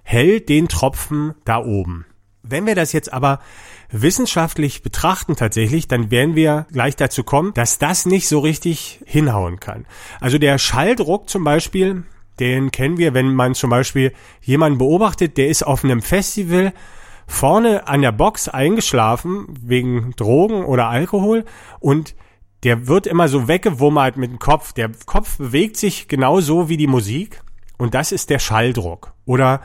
hält 0.03 0.49
den 0.49 0.67
Tropfen 0.67 1.33
da 1.45 1.57
oben. 1.57 2.05
Wenn 2.41 2.65
wir 2.65 2.75
das 2.75 2.93
jetzt 2.93 3.11
aber 3.11 3.39
wissenschaftlich 3.93 4.81
betrachten 4.81 5.35
tatsächlich, 5.35 5.87
dann 5.87 6.11
werden 6.11 6.35
wir 6.35 6.65
gleich 6.71 6.95
dazu 6.95 7.23
kommen, 7.23 7.53
dass 7.53 7.77
das 7.77 8.05
nicht 8.05 8.27
so 8.27 8.39
richtig 8.39 8.99
hinhauen 9.05 9.59
kann. 9.59 9.85
Also 10.19 10.37
der 10.37 10.57
Schalldruck 10.57 11.29
zum 11.29 11.43
Beispiel, 11.43 12.03
den 12.39 12.71
kennen 12.71 12.97
wir, 12.97 13.13
wenn 13.13 13.33
man 13.33 13.53
zum 13.53 13.69
Beispiel 13.69 14.11
jemanden 14.41 14.79
beobachtet, 14.79 15.37
der 15.37 15.47
ist 15.47 15.63
auf 15.63 15.83
einem 15.83 16.01
Festival 16.01 16.73
vorne 17.27 17.87
an 17.87 18.01
der 18.01 18.11
Box 18.11 18.49
eingeschlafen 18.49 19.47
wegen 19.61 20.13
Drogen 20.17 20.65
oder 20.65 20.89
Alkohol 20.89 21.45
und 21.79 22.15
der 22.63 22.87
wird 22.87 23.07
immer 23.07 23.27
so 23.27 23.47
weggewummert 23.47 24.17
mit 24.17 24.31
dem 24.31 24.39
Kopf. 24.39 24.73
Der 24.73 24.89
Kopf 25.05 25.37
bewegt 25.37 25.77
sich 25.77 26.07
genauso 26.07 26.69
wie 26.69 26.77
die 26.77 26.87
Musik 26.87 27.41
und 27.77 27.93
das 27.93 28.11
ist 28.11 28.29
der 28.29 28.39
Schalldruck. 28.39 29.13
Oder 29.25 29.61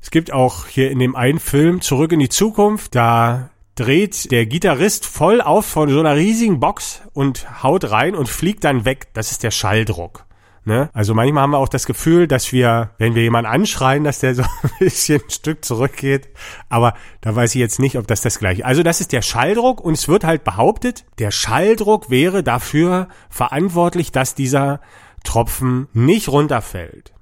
es 0.00 0.10
gibt 0.10 0.32
auch 0.32 0.66
hier 0.66 0.90
in 0.90 0.98
dem 0.98 1.16
einen 1.16 1.38
Film 1.38 1.80
Zurück 1.80 2.12
in 2.12 2.20
die 2.20 2.28
Zukunft, 2.28 2.94
da 2.94 3.50
dreht 3.74 4.30
der 4.30 4.46
Gitarrist 4.46 5.06
voll 5.06 5.40
auf 5.40 5.66
von 5.66 5.88
so 5.88 6.00
einer 6.00 6.16
riesigen 6.16 6.60
Box 6.60 7.02
und 7.12 7.62
haut 7.62 7.90
rein 7.90 8.14
und 8.14 8.28
fliegt 8.28 8.64
dann 8.64 8.84
weg. 8.84 9.08
Das 9.14 9.30
ist 9.30 9.42
der 9.42 9.50
Schalldruck. 9.50 10.26
Ne? 10.66 10.88
Also 10.94 11.12
manchmal 11.12 11.42
haben 11.42 11.50
wir 11.50 11.58
auch 11.58 11.68
das 11.68 11.84
Gefühl, 11.84 12.26
dass 12.26 12.50
wir, 12.50 12.90
wenn 12.96 13.14
wir 13.14 13.22
jemanden 13.22 13.50
anschreien, 13.50 14.02
dass 14.02 14.20
der 14.20 14.34
so 14.34 14.42
ein 14.62 14.70
bisschen 14.78 15.20
ein 15.20 15.30
Stück 15.30 15.64
zurückgeht. 15.64 16.28
Aber 16.70 16.94
da 17.20 17.36
weiß 17.36 17.54
ich 17.54 17.60
jetzt 17.60 17.80
nicht, 17.80 17.98
ob 17.98 18.06
das 18.06 18.22
das 18.22 18.38
gleiche. 18.38 18.64
Also 18.64 18.82
das 18.82 19.00
ist 19.00 19.12
der 19.12 19.22
Schalldruck 19.22 19.80
und 19.80 19.94
es 19.94 20.08
wird 20.08 20.24
halt 20.24 20.42
behauptet, 20.42 21.04
der 21.18 21.30
Schalldruck 21.30 22.08
wäre 22.08 22.42
dafür 22.42 23.08
verantwortlich, 23.28 24.10
dass 24.10 24.34
dieser 24.34 24.80
Tropfen 25.22 25.88
nicht 25.92 26.28
runterfällt. 26.28 27.12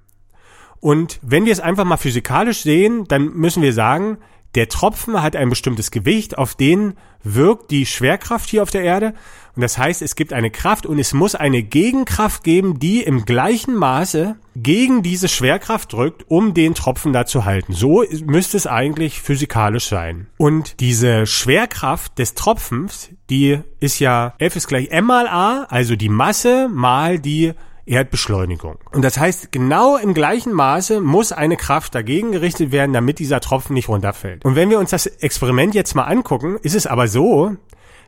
Und 0.78 1.18
wenn 1.22 1.44
wir 1.44 1.52
es 1.52 1.60
einfach 1.60 1.84
mal 1.84 1.96
physikalisch 1.96 2.62
sehen, 2.62 3.06
dann 3.06 3.32
müssen 3.34 3.62
wir 3.62 3.72
sagen, 3.72 4.18
der 4.54 4.68
Tropfen 4.68 5.22
hat 5.22 5.34
ein 5.34 5.48
bestimmtes 5.48 5.90
Gewicht, 5.90 6.36
auf 6.36 6.54
den 6.54 6.94
wirkt 7.24 7.70
die 7.70 7.86
Schwerkraft 7.86 8.50
hier 8.50 8.62
auf 8.62 8.70
der 8.70 8.82
Erde. 8.82 9.14
Und 9.54 9.62
das 9.62 9.76
heißt, 9.78 10.02
es 10.02 10.16
gibt 10.16 10.32
eine 10.32 10.50
Kraft 10.50 10.86
und 10.86 10.98
es 10.98 11.12
muss 11.12 11.34
eine 11.34 11.62
Gegenkraft 11.62 12.42
geben, 12.42 12.78
die 12.78 13.02
im 13.02 13.24
gleichen 13.24 13.74
Maße 13.74 14.36
gegen 14.56 15.02
diese 15.02 15.28
Schwerkraft 15.28 15.92
drückt, 15.92 16.24
um 16.28 16.54
den 16.54 16.74
Tropfen 16.74 17.12
da 17.12 17.26
zu 17.26 17.44
halten. 17.44 17.72
So 17.72 18.04
müsste 18.24 18.56
es 18.56 18.66
eigentlich 18.66 19.20
physikalisch 19.20 19.88
sein. 19.88 20.26
Und 20.38 20.80
diese 20.80 21.26
Schwerkraft 21.26 22.18
des 22.18 22.34
Tropfens, 22.34 23.10
die 23.28 23.60
ist 23.78 23.98
ja 23.98 24.34
F 24.38 24.56
ist 24.56 24.68
gleich 24.68 24.90
M 24.90 25.06
mal 25.06 25.28
A, 25.28 25.64
also 25.64 25.96
die 25.96 26.08
Masse 26.08 26.68
mal 26.72 27.18
die 27.18 27.52
Erdbeschleunigung. 27.86 28.78
Und 28.92 29.02
das 29.02 29.18
heißt, 29.18 29.50
genau 29.52 29.96
im 29.96 30.14
gleichen 30.14 30.52
Maße 30.52 31.00
muss 31.00 31.32
eine 31.32 31.56
Kraft 31.56 31.94
dagegen 31.94 32.32
gerichtet 32.32 32.72
werden, 32.72 32.92
damit 32.92 33.18
dieser 33.18 33.40
Tropfen 33.40 33.74
nicht 33.74 33.88
runterfällt. 33.88 34.44
Und 34.44 34.54
wenn 34.54 34.70
wir 34.70 34.78
uns 34.78 34.90
das 34.90 35.06
Experiment 35.06 35.74
jetzt 35.74 35.94
mal 35.94 36.04
angucken, 36.04 36.58
ist 36.62 36.74
es 36.74 36.86
aber 36.86 37.08
so, 37.08 37.56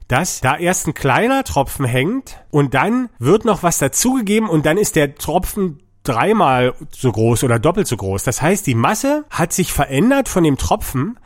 dass 0.08 0.40
da 0.40 0.56
erst 0.56 0.86
ein 0.86 0.94
kleiner 0.94 1.44
Tropfen 1.44 1.84
hängt 1.84 2.38
und 2.50 2.74
dann 2.74 3.08
wird 3.18 3.44
noch 3.44 3.62
was 3.62 3.78
dazugegeben 3.78 4.48
und 4.48 4.66
dann 4.66 4.76
ist 4.76 4.96
der 4.96 5.14
Tropfen 5.14 5.80
dreimal 6.02 6.74
so 6.90 7.10
groß 7.10 7.44
oder 7.44 7.58
doppelt 7.58 7.86
so 7.86 7.96
groß. 7.96 8.22
Das 8.24 8.42
heißt, 8.42 8.66
die 8.66 8.74
Masse 8.74 9.24
hat 9.30 9.52
sich 9.52 9.72
verändert 9.72 10.28
von 10.28 10.44
dem 10.44 10.58
Tropfen, 10.58 11.18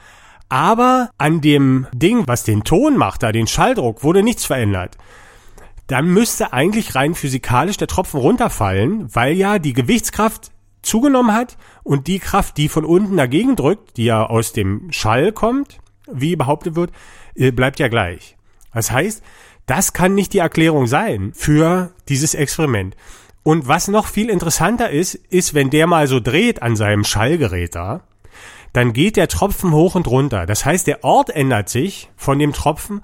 aber 0.49 1.11
an 1.19 1.41
dem 1.41 1.87
Ding, 1.93 2.27
was 2.27 2.45
den 2.45 2.63
Ton 2.63 2.97
macht, 2.97 3.23
da 3.23 3.33
den 3.33 3.49
Schalldruck, 3.49 4.05
wurde 4.05 4.23
nichts 4.23 4.45
verändert 4.45 4.97
dann 5.89 6.07
müsste 6.07 6.53
eigentlich 6.53 6.95
rein 6.95 7.15
physikalisch 7.15 7.79
der 7.79 7.89
Tropfen 7.89 8.21
runterfallen, 8.21 9.13
weil 9.15 9.35
ja 9.35 9.59
die 9.59 9.73
Gewichtskraft 9.73 10.53
zugenommen 10.83 11.35
hat 11.35 11.57
und 11.83 12.07
die 12.07 12.19
Kraft, 12.19 12.57
die 12.59 12.69
von 12.69 12.85
unten 12.85 13.17
dagegen 13.17 13.57
drückt, 13.57 13.97
die 13.97 14.05
ja 14.05 14.25
aus 14.25 14.53
dem 14.53 14.93
Schall 14.93 15.33
kommt, 15.33 15.79
wie 16.11 16.37
behauptet 16.37 16.77
wird, 16.77 16.93
äh, 17.35 17.51
bleibt 17.51 17.81
ja 17.81 17.89
gleich. 17.89 18.37
Das 18.73 18.91
heißt, 18.91 19.23
das 19.67 19.93
kann 19.93 20.15
nicht 20.15 20.35
die 20.35 20.39
Erklärung 20.39 20.87
sein 20.87 21.33
für 21.35 21.91
dieses 22.09 22.35
Experiment. 22.35 22.95
Und 23.43 23.67
was 23.67 23.89
noch 23.89 24.07
viel 24.07 24.29
interessanter 24.29 24.91
ist, 24.91 25.15
ist, 25.15 25.55
wenn 25.55 25.71
der 25.71 25.87
mal 25.87 26.07
so 26.07 26.21
dreht 26.21 26.63
an 26.63 26.77
seinem 26.77 27.05
Schallgerät 27.05 27.75
da, 27.75 28.03
dann 28.75 28.93
geht 28.93 29.17
der 29.17 29.29
Tropfen 29.29 29.73
hoch 29.73 29.95
und 29.95 30.07
runter. 30.07 30.45
Das 30.45 30.67
heißt, 30.67 30.87
der 30.87 31.03
Ort 31.03 31.31
ändert 31.31 31.71
sich 31.71 32.11
von 32.17 32.39
dem 32.39 32.53
Tropfen 32.53 33.01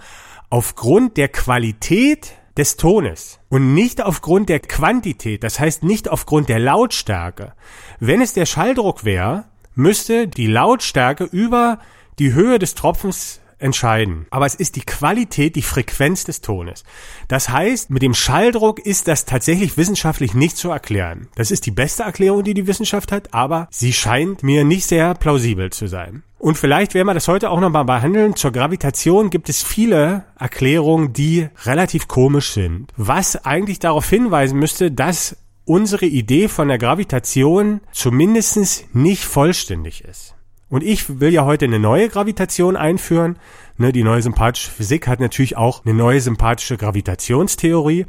aufgrund 0.50 1.16
der 1.16 1.28
Qualität 1.28 2.34
des 2.56 2.76
Tones 2.76 3.40
und 3.48 3.74
nicht 3.74 4.02
aufgrund 4.02 4.48
der 4.48 4.60
Quantität, 4.60 5.42
das 5.42 5.58
heißt 5.58 5.82
nicht 5.82 6.08
aufgrund 6.08 6.48
der 6.48 6.60
Lautstärke. 6.60 7.54
Wenn 8.00 8.20
es 8.20 8.32
der 8.32 8.46
Schalldruck 8.46 9.04
wäre, 9.04 9.44
müsste 9.74 10.28
die 10.28 10.46
Lautstärke 10.46 11.24
über 11.24 11.80
die 12.18 12.32
Höhe 12.32 12.58
des 12.58 12.74
Tropfens 12.74 13.40
entscheiden. 13.64 14.26
Aber 14.30 14.46
es 14.46 14.54
ist 14.54 14.76
die 14.76 14.82
Qualität, 14.82 15.56
die 15.56 15.62
Frequenz 15.62 16.24
des 16.24 16.40
Tones. 16.40 16.84
Das 17.28 17.48
heißt, 17.48 17.90
mit 17.90 18.02
dem 18.02 18.14
Schalldruck 18.14 18.78
ist 18.78 19.08
das 19.08 19.24
tatsächlich 19.24 19.76
wissenschaftlich 19.76 20.34
nicht 20.34 20.56
zu 20.56 20.70
erklären. 20.70 21.28
Das 21.34 21.50
ist 21.50 21.66
die 21.66 21.70
beste 21.70 22.04
Erklärung, 22.04 22.44
die 22.44 22.54
die 22.54 22.66
Wissenschaft 22.66 23.10
hat, 23.10 23.32
aber 23.34 23.66
sie 23.70 23.92
scheint 23.92 24.42
mir 24.42 24.64
nicht 24.64 24.86
sehr 24.86 25.14
plausibel 25.14 25.70
zu 25.70 25.88
sein. 25.88 26.22
Und 26.38 26.58
vielleicht 26.58 26.92
werden 26.92 27.06
wir 27.06 27.14
das 27.14 27.26
heute 27.26 27.48
auch 27.48 27.58
nochmal 27.58 27.86
behandeln. 27.86 28.36
Zur 28.36 28.52
Gravitation 28.52 29.30
gibt 29.30 29.48
es 29.48 29.62
viele 29.62 30.24
Erklärungen, 30.38 31.14
die 31.14 31.48
relativ 31.64 32.06
komisch 32.06 32.52
sind. 32.52 32.92
Was 32.98 33.46
eigentlich 33.46 33.78
darauf 33.78 34.08
hinweisen 34.10 34.58
müsste, 34.58 34.90
dass 34.90 35.38
unsere 35.64 36.04
Idee 36.04 36.48
von 36.48 36.68
der 36.68 36.76
Gravitation 36.76 37.80
zumindest 37.92 38.94
nicht 38.94 39.24
vollständig 39.24 40.04
ist. 40.04 40.33
Und 40.74 40.82
ich 40.82 41.20
will 41.20 41.32
ja 41.32 41.44
heute 41.44 41.66
eine 41.66 41.78
neue 41.78 42.08
Gravitation 42.08 42.76
einführen. 42.76 43.38
Ne, 43.76 43.92
die 43.92 44.02
neue 44.02 44.22
sympathische 44.22 44.72
Physik 44.72 45.06
hat 45.06 45.20
natürlich 45.20 45.56
auch 45.56 45.84
eine 45.84 45.94
neue 45.94 46.20
sympathische 46.20 46.76
Gravitationstheorie. 46.76 48.06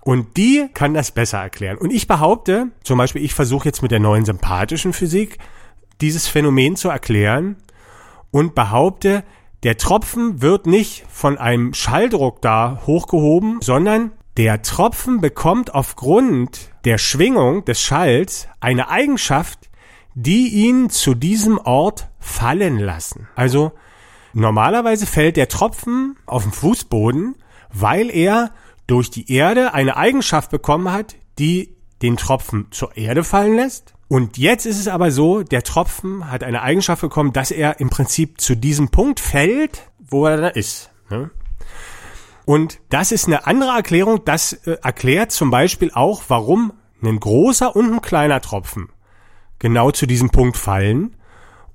Und 0.00 0.38
die 0.38 0.66
kann 0.72 0.94
das 0.94 1.10
besser 1.10 1.40
erklären. 1.40 1.76
Und 1.76 1.92
ich 1.92 2.08
behaupte, 2.08 2.68
zum 2.82 2.96
Beispiel, 2.96 3.22
ich 3.22 3.34
versuche 3.34 3.66
jetzt 3.66 3.82
mit 3.82 3.90
der 3.90 4.00
neuen 4.00 4.24
sympathischen 4.24 4.94
Physik 4.94 5.36
dieses 6.00 6.26
Phänomen 6.26 6.76
zu 6.76 6.88
erklären 6.88 7.56
und 8.30 8.54
behaupte, 8.54 9.22
der 9.62 9.76
Tropfen 9.76 10.40
wird 10.40 10.66
nicht 10.66 11.04
von 11.10 11.36
einem 11.36 11.74
Schalldruck 11.74 12.40
da 12.40 12.80
hochgehoben, 12.86 13.58
sondern 13.60 14.12
der 14.38 14.62
Tropfen 14.62 15.20
bekommt 15.20 15.74
aufgrund 15.74 16.70
der 16.86 16.96
Schwingung 16.96 17.66
des 17.66 17.82
Schalls 17.82 18.48
eine 18.58 18.88
Eigenschaft, 18.88 19.65
die 20.16 20.48
ihn 20.48 20.88
zu 20.88 21.14
diesem 21.14 21.58
Ort 21.58 22.08
fallen 22.18 22.78
lassen. 22.78 23.28
Also 23.36 23.72
normalerweise 24.32 25.06
fällt 25.06 25.36
der 25.36 25.48
Tropfen 25.48 26.16
auf 26.24 26.42
den 26.42 26.52
Fußboden, 26.52 27.36
weil 27.72 28.10
er 28.10 28.50
durch 28.86 29.10
die 29.10 29.30
Erde 29.30 29.74
eine 29.74 29.98
Eigenschaft 29.98 30.50
bekommen 30.50 30.90
hat, 30.90 31.16
die 31.38 31.76
den 32.00 32.16
Tropfen 32.16 32.68
zur 32.70 32.96
Erde 32.96 33.24
fallen 33.24 33.56
lässt. 33.56 33.92
Und 34.08 34.38
jetzt 34.38 34.64
ist 34.64 34.80
es 34.80 34.88
aber 34.88 35.10
so, 35.10 35.42
der 35.42 35.62
Tropfen 35.62 36.30
hat 36.30 36.42
eine 36.42 36.62
Eigenschaft 36.62 37.02
bekommen, 37.02 37.34
dass 37.34 37.50
er 37.50 37.78
im 37.80 37.90
Prinzip 37.90 38.40
zu 38.40 38.56
diesem 38.56 38.88
Punkt 38.88 39.20
fällt, 39.20 39.90
wo 40.08 40.24
er 40.24 40.38
da 40.38 40.48
ist. 40.48 40.90
Ne? 41.10 41.30
Und 42.46 42.78
das 42.88 43.12
ist 43.12 43.26
eine 43.26 43.46
andere 43.46 43.72
Erklärung. 43.72 44.24
Das 44.24 44.54
äh, 44.54 44.78
erklärt 44.82 45.32
zum 45.32 45.50
Beispiel 45.50 45.90
auch, 45.92 46.22
warum 46.28 46.72
ein 47.02 47.20
großer 47.20 47.76
und 47.76 47.92
ein 47.92 48.00
kleiner 48.00 48.40
Tropfen 48.40 48.88
genau 49.58 49.90
zu 49.90 50.06
diesem 50.06 50.30
Punkt 50.30 50.56
fallen 50.56 51.16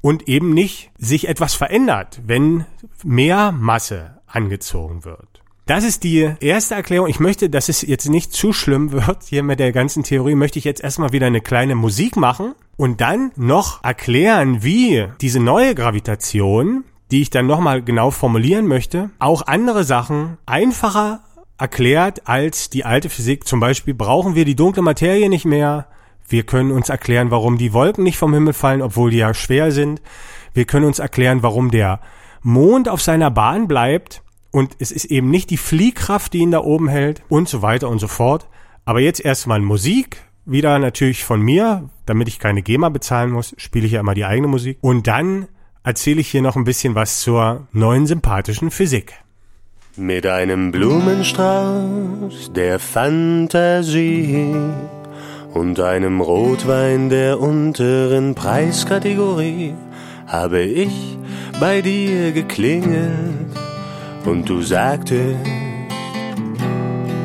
und 0.02 0.28
eben 0.28 0.54
nicht 0.54 0.92
sich 0.98 1.28
etwas 1.28 1.54
verändert, 1.54 2.22
wenn 2.26 2.66
mehr 3.04 3.52
Masse 3.52 4.22
angezogen 4.28 5.06
wird. 5.06 5.42
Das 5.66 5.84
ist 5.84 6.04
die 6.04 6.30
erste 6.40 6.76
Erklärung. 6.76 7.08
Ich 7.08 7.20
möchte, 7.20 7.50
dass 7.50 7.70
es 7.70 7.82
jetzt 7.82 8.10
nicht 8.10 8.34
zu 8.34 8.52
schlimm 8.52 8.92
wird 8.92 9.24
hier 9.24 9.44
mit 9.44 9.60
der 9.60 9.72
ganzen 9.72 10.04
Theorie, 10.04 10.36
möchte 10.36 10.60
ich 10.60 10.66
jetzt 10.66 10.84
erstmal 10.84 11.12
wieder 11.12 11.28
eine 11.28 11.42
kleine 11.42 11.76
Musik 11.76 12.18
machen 12.18 12.56
und 12.78 13.00
dann 13.00 13.32
noch 13.36 13.84
erklären, 13.84 14.64
wie 14.64 15.08
diese 15.22 15.40
neue 15.40 15.76
Gravitation 15.76 16.84
die 17.12 17.22
ich 17.22 17.30
dann 17.30 17.46
nochmal 17.46 17.84
genau 17.84 18.10
formulieren 18.10 18.68
möchte, 18.68 19.10
auch 19.20 19.46
andere 19.46 19.84
Sachen 19.84 20.38
einfacher 20.46 21.22
erklärt 21.58 22.28
als 22.28 22.70
die 22.70 22.86
alte 22.86 23.10
Physik. 23.10 23.46
Zum 23.46 23.60
Beispiel 23.60 23.94
brauchen 23.94 24.34
wir 24.34 24.46
die 24.46 24.56
dunkle 24.56 24.82
Materie 24.82 25.30
nicht 25.30 25.46
mehr. 25.46 25.88
Wir 26.32 26.44
können 26.44 26.72
uns 26.72 26.90
erklären, 26.90 27.32
warum 27.32 27.58
die 27.58 27.74
Wolken 27.74 28.04
nicht 28.04 28.18
vom 28.18 28.34
Himmel 28.34 28.54
fallen, 28.54 28.82
obwohl 28.82 29.12
die 29.12 29.18
ja 29.18 29.34
schwer 29.34 29.72
sind. 29.72 30.02
Wir 30.54 30.66
können 30.66 30.86
uns 30.86 31.00
erklären, 31.00 31.44
warum 31.44 31.72
der 31.72 32.00
Mond 32.42 32.90
auf 32.90 33.02
seiner 33.02 33.32
Bahn 33.32 33.68
bleibt 33.68 34.22
und 34.52 34.76
es 34.80 34.92
ist 34.92 35.06
eben 35.06 35.30
nicht 35.30 35.50
die 35.50 35.58
Fliehkraft, 35.58 36.34
die 36.34 36.40
ihn 36.40 36.52
da 36.52 36.60
oben 36.60 36.90
hält 36.90 37.24
und 37.30 37.48
so 37.48 37.62
weiter 37.62 37.90
und 37.90 38.00
so 38.00 38.08
fort. 38.08 38.48
Aber 38.86 39.00
jetzt 39.00 39.24
erstmal 39.24 39.60
Musik, 39.62 40.18
wieder 40.46 40.80
natürlich 40.80 41.24
von 41.24 41.42
mir, 41.42 41.90
damit 42.06 42.28
ich 42.28 42.40
keine 42.40 42.62
GEMA 42.62 42.90
bezahlen 42.90 43.32
muss, 43.32 43.54
spiele 43.58 43.86
ich 43.86 43.94
ja 43.94 44.02
immer 44.02 44.16
die 44.16 44.26
eigene 44.26 44.48
Musik. 44.48 44.78
Und 44.82 45.08
dann 45.08 45.48
erzähle 45.84 46.22
ich 46.22 46.30
hier 46.30 46.42
noch 46.42 46.56
ein 46.56 46.64
bisschen 46.64 46.96
was 46.96 47.22
zur 47.22 47.68
neuen 47.72 48.08
sympathischen 48.08 48.72
Physik. 48.72 49.14
Mit 49.96 50.26
einem 50.26 50.72
Blumenstrauß 50.72 52.54
der 52.54 52.80
Fantasie 52.80 54.56
und 55.53 55.79
einem 55.79 56.22
Rotwein 56.22 57.10
der 57.10 57.39
unteren 57.39 58.36
Preiskategorie 58.36 59.74
habe 60.28 60.62
ich 60.62 61.17
bei 61.60 61.82
dir 61.82 62.32
geklingelt 62.32 63.12
und 64.26 64.47
du 64.47 64.62
sagtest, 64.62 65.38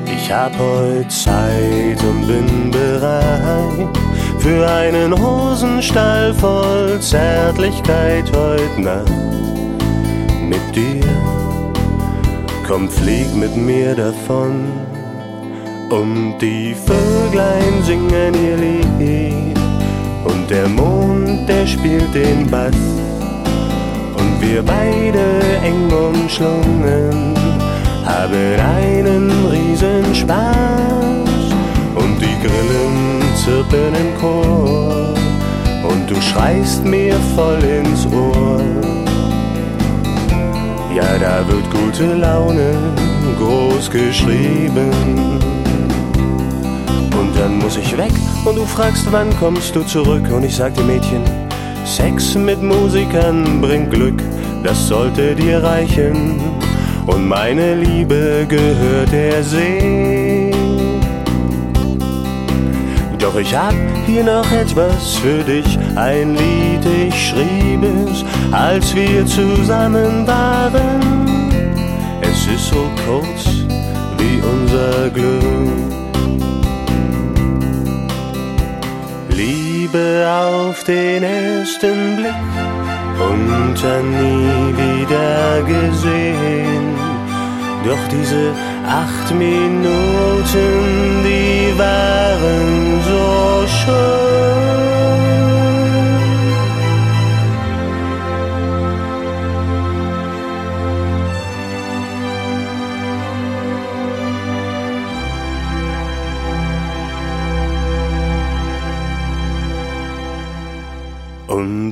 ich 0.07 0.33
hab 0.33 0.59
heute 0.59 1.09
Zeit 1.09 2.03
und 2.03 2.27
bin 2.27 2.71
bereit 2.71 3.97
für 4.41 4.69
einen 4.69 5.13
Hosenstall 5.13 6.35
voll 6.35 7.01
Zärtlichkeit 7.01 8.31
heut 8.37 8.79
Nacht 8.79 9.11
mit 10.43 10.75
dir. 10.75 11.05
Komm, 12.67 12.89
flieg 12.89 13.35
mit 13.35 13.57
mir 13.57 13.95
davon 13.95 14.65
und 15.91 16.39
die 16.41 16.75
Vöglein 16.75 17.83
singen 17.83 18.35
ihr 18.35 18.57
Lied 18.57 19.59
und 20.25 20.51
der 20.51 20.69
Mond, 20.69 21.49
der 21.49 21.67
spielt 21.67 22.13
den 22.15 22.51
Bass 22.51 22.75
und 24.17 24.41
wir 24.41 24.63
beide 24.63 25.43
eng 25.63 25.91
umschlungen 25.93 27.35
haben 28.05 28.61
einen 28.77 29.31
riesen 29.47 30.15
Spaß 30.15 31.53
und 31.95 32.21
die 32.21 32.37
Grillen 32.43 33.23
zirpen 33.37 33.95
im 33.95 34.21
Chor 34.21 35.15
und 35.89 36.11
du 36.11 36.21
schreist 36.21 36.85
mir 36.85 37.15
voll 37.35 37.63
ins 37.63 38.07
Ohr. 38.07 38.61
Ja, 40.95 41.19
da 41.21 41.47
wird 41.47 41.71
gute 41.71 42.15
Laune 42.15 42.75
groß 43.39 43.91
geschrieben. 43.91 45.56
Und 47.19 47.35
dann 47.37 47.59
muss 47.59 47.77
ich 47.77 47.97
weg 47.97 48.13
und 48.45 48.57
du 48.57 48.67
fragst, 48.67 49.07
wann 49.11 49.35
kommst 49.39 49.75
du 49.75 49.83
zurück? 49.83 50.31
Und 50.31 50.45
ich 50.45 50.57
sag 50.57 50.75
dir, 50.75 50.85
Mädchen, 50.85 51.23
Sex 51.85 52.35
mit 52.35 52.63
Musikern 52.63 53.61
bringt 53.61 53.91
Glück, 53.91 54.23
das 54.63 54.89
sollte 54.89 55.35
dir 55.35 55.63
reichen. 55.63 56.41
Und 57.07 57.27
meine 57.27 57.77
Liebe 57.77 58.47
gehört 58.49 59.13
der 59.13 59.43
See. 59.43 60.53
Doch 63.19 63.37
ich 63.37 63.57
hab 63.57 63.75
hier 64.07 64.25
noch 64.25 64.51
etwas 64.53 65.17
für 65.17 65.43
dich, 65.43 65.79
ein 65.97 66.35
Lied, 66.35 67.09
ich 67.09 67.29
schrieb 67.29 67.83
es, 67.83 68.25
als 68.53 68.95
wir 68.95 69.25
zusammen 69.27 70.27
waren. 70.27 71.27
Es 72.21 72.47
ist 72.47 72.69
so 72.69 72.91
kurz 73.07 73.47
wie 74.19 74.43
unser 74.43 75.11
Glück. 75.11 75.96
Liebe 79.97 80.29
auf 80.31 80.85
den 80.85 81.23
ersten 81.23 82.17
Blick 82.17 82.35
und 83.19 83.75
dann 83.83 84.11
nie 84.11 84.77
wieder 84.77 85.63
gesehen. 85.63 86.95
Doch 87.85 88.09
diese 88.11 88.53
acht 88.87 89.35
Minuten, 89.35 89.85
die 91.25 91.79
waren 91.79 93.01
so 93.09 93.67
schön. 93.67 94.66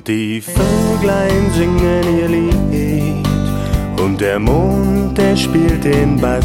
Die 0.06 0.42
Vöglein 0.42 1.50
singen 1.54 2.18
ihr 2.18 2.28
Lied 2.28 3.26
und 3.98 4.20
der 4.20 4.38
Mond, 4.38 5.16
der 5.16 5.34
spielt 5.34 5.82
den 5.82 6.20
Bass 6.20 6.44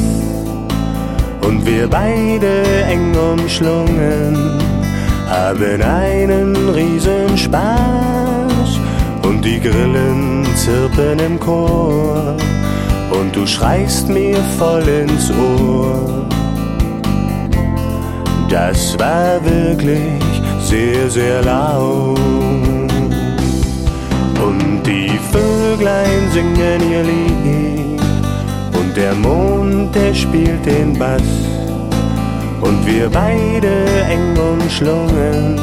und 1.42 1.66
wir 1.66 1.90
beide 1.90 2.64
eng 2.88 3.14
umschlungen 3.14 4.62
haben 5.28 5.82
einen 5.82 6.70
riesen 6.70 7.38
Spaß 7.38 8.80
und 9.24 9.44
die 9.44 9.60
Grillen 9.60 10.48
zirpen 10.56 11.20
im 11.20 11.38
Chor 11.38 12.38
und 13.12 13.36
du 13.36 13.46
schreist 13.46 14.08
mir 14.08 14.38
voll 14.58 14.88
ins 14.88 15.30
Ohr. 15.32 16.26
Das 18.50 18.98
war 18.98 19.44
wirklich 19.44 20.24
sehr, 20.62 21.10
sehr 21.10 21.42
laut. 21.44 22.39
Vöglein 25.80 26.30
singen 26.34 26.92
ihr 26.92 27.04
Lied 27.04 28.02
und 28.78 28.98
der 28.98 29.16
Mond, 29.16 29.96
der 29.96 30.14
spielt 30.14 30.66
den 30.66 31.00
Bass 31.00 31.22
und 32.60 32.86
wir 32.86 33.10
beide 33.10 33.86
eng 34.10 34.38
umschlungen 34.38 35.58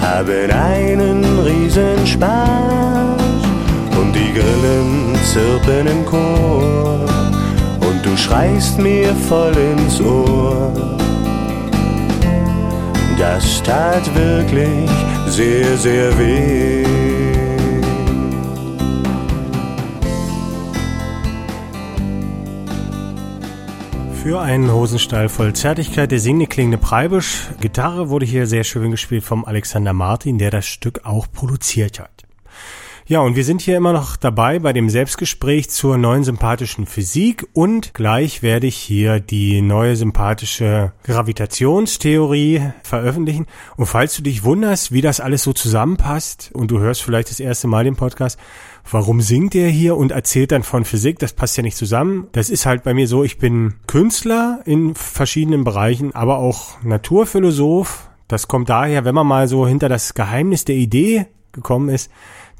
haben 0.00 0.50
einen 0.52 1.24
riesen 1.40 2.06
Spaß 2.06 3.20
und 3.98 4.14
die 4.14 4.32
Grillen 4.32 5.16
zirpen 5.24 5.88
im 5.88 6.06
Chor 6.06 7.00
und 7.80 8.06
du 8.06 8.16
schreist 8.16 8.78
mir 8.78 9.12
voll 9.28 9.56
ins 9.56 10.00
Ohr. 10.00 10.70
das 13.18 13.60
tat 13.64 14.04
wirklich 14.14 14.88
sehr, 15.26 15.76
sehr 15.76 16.16
weh. 16.16 16.85
Für 24.26 24.40
einen 24.40 24.72
Hosenstall 24.72 25.28
voll 25.28 25.52
Zärtlichkeit 25.52 26.10
der 26.10 26.18
singende 26.18 26.48
klingende 26.48 26.78
Preibisch. 26.78 27.48
Gitarre 27.60 28.08
wurde 28.08 28.26
hier 28.26 28.48
sehr 28.48 28.64
schön 28.64 28.90
gespielt 28.90 29.22
vom 29.22 29.44
Alexander 29.44 29.92
Martin, 29.92 30.36
der 30.36 30.50
das 30.50 30.66
Stück 30.66 31.02
auch 31.04 31.30
produziert 31.30 32.00
hat. 32.00 32.25
Ja, 33.08 33.20
und 33.20 33.36
wir 33.36 33.44
sind 33.44 33.60
hier 33.60 33.76
immer 33.76 33.92
noch 33.92 34.16
dabei 34.16 34.58
bei 34.58 34.72
dem 34.72 34.90
Selbstgespräch 34.90 35.70
zur 35.70 35.96
neuen 35.96 36.24
sympathischen 36.24 36.86
Physik 36.86 37.46
und 37.52 37.94
gleich 37.94 38.42
werde 38.42 38.66
ich 38.66 38.74
hier 38.74 39.20
die 39.20 39.62
neue 39.62 39.94
sympathische 39.94 40.92
Gravitationstheorie 41.04 42.72
veröffentlichen. 42.82 43.46
Und 43.76 43.86
falls 43.86 44.16
du 44.16 44.22
dich 44.22 44.42
wunderst, 44.42 44.90
wie 44.90 45.02
das 45.02 45.20
alles 45.20 45.44
so 45.44 45.52
zusammenpasst 45.52 46.50
und 46.52 46.72
du 46.72 46.80
hörst 46.80 47.04
vielleicht 47.04 47.30
das 47.30 47.38
erste 47.38 47.68
Mal 47.68 47.84
den 47.84 47.94
Podcast, 47.94 48.40
warum 48.90 49.20
singt 49.20 49.54
er 49.54 49.68
hier 49.68 49.96
und 49.96 50.10
erzählt 50.10 50.50
dann 50.50 50.64
von 50.64 50.84
Physik? 50.84 51.20
Das 51.20 51.32
passt 51.32 51.56
ja 51.56 51.62
nicht 51.62 51.76
zusammen. 51.76 52.26
Das 52.32 52.50
ist 52.50 52.66
halt 52.66 52.82
bei 52.82 52.92
mir 52.92 53.06
so, 53.06 53.22
ich 53.22 53.38
bin 53.38 53.74
Künstler 53.86 54.62
in 54.64 54.96
verschiedenen 54.96 55.62
Bereichen, 55.62 56.12
aber 56.12 56.38
auch 56.38 56.82
Naturphilosoph. 56.82 58.10
Das 58.26 58.48
kommt 58.48 58.68
daher, 58.68 59.04
wenn 59.04 59.14
man 59.14 59.28
mal 59.28 59.46
so 59.46 59.64
hinter 59.64 59.88
das 59.88 60.14
Geheimnis 60.14 60.64
der 60.64 60.74
Idee 60.74 61.26
gekommen 61.52 61.88
ist, 61.88 62.10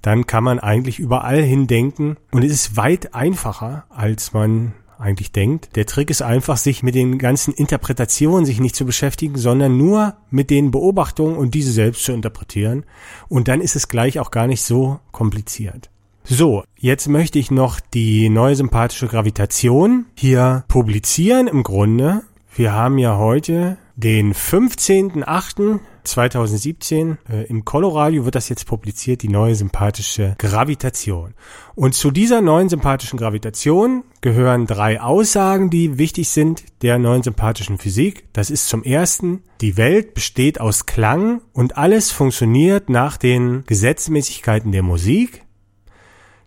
dann 0.03 0.27
kann 0.27 0.45
man 0.45 0.59
eigentlich 0.59 0.99
überall 0.99 1.43
hindenken 1.43 2.17
und 2.31 2.45
es 2.45 2.53
ist 2.53 2.77
weit 2.77 3.15
einfacher, 3.15 3.85
als 3.89 4.33
man 4.33 4.75
eigentlich 4.99 5.33
denkt. 5.33 5.77
Der 5.77 5.87
Trick 5.87 6.11
ist 6.11 6.23
einfach, 6.23 6.57
sich 6.57 6.83
mit 6.83 6.95
den 6.95 7.19
ganzen 7.19 7.53
Interpretationen 7.53 8.47
sich 8.47 8.61
nicht 8.61 8.77
zu 8.77 8.85
beschäftigen, 8.85 9.37
sondern 9.37 9.77
nur 9.77 10.17
mit 10.31 10.51
den 10.51 10.71
Beobachtungen 10.71 11.37
und 11.37 11.55
diese 11.55 11.73
selbst 11.73 12.05
zu 12.05 12.13
interpretieren. 12.13 12.85
Und 13.29 13.49
dann 13.49 13.61
ist 13.61 13.77
es 13.77 13.89
gleich 13.89 14.19
auch 14.19 14.31
gar 14.31 14.47
nicht 14.47 14.63
so 14.63 15.01
kompliziert. 15.13 15.91
So, 16.25 16.65
jetzt 16.77 17.09
möchte 17.09 17.39
ich 17.39 17.51
noch 17.51 17.79
die 17.79 18.29
neue 18.29 18.57
sympathische 18.57 19.07
Gravitation 19.07 20.07
hier 20.15 20.65
publizieren 20.67 21.47
im 21.47 21.63
Grunde. 21.63 22.23
Wir 22.55 22.73
haben 22.73 22.99
ja 22.99 23.17
heute 23.17 23.77
den 23.95 24.35
15.8. 24.35 25.79
2017 26.07 27.19
äh, 27.29 27.45
im 27.47 27.65
Coloradio 27.65 28.25
wird 28.25 28.35
das 28.35 28.49
jetzt 28.49 28.67
publiziert, 28.67 29.23
die 29.23 29.29
neue 29.29 29.55
sympathische 29.55 30.35
Gravitation. 30.39 31.35
Und 31.75 31.95
zu 31.95 32.11
dieser 32.11 32.41
neuen 32.41 32.69
sympathischen 32.69 33.19
Gravitation 33.19 34.05
gehören 34.21 34.67
drei 34.67 35.01
Aussagen, 35.01 35.71
die 35.71 35.99
wichtig 35.99 36.29
sind 36.29 36.65
der 36.83 36.99
neuen 36.99 37.23
sympathischen 37.23 37.79
Physik. 37.79 38.25
Das 38.33 38.51
ist 38.51 38.69
zum 38.69 38.83
ersten, 38.83 39.43
die 39.61 39.77
Welt 39.77 40.15
besteht 40.15 40.61
aus 40.61 40.87
Klang 40.87 41.43
und 41.53 41.77
alles 41.77 42.11
funktioniert 42.11 42.89
nach 42.89 43.17
den 43.17 43.65
Gesetzmäßigkeiten 43.67 44.73
der 44.73 44.83
Musik. 44.83 45.45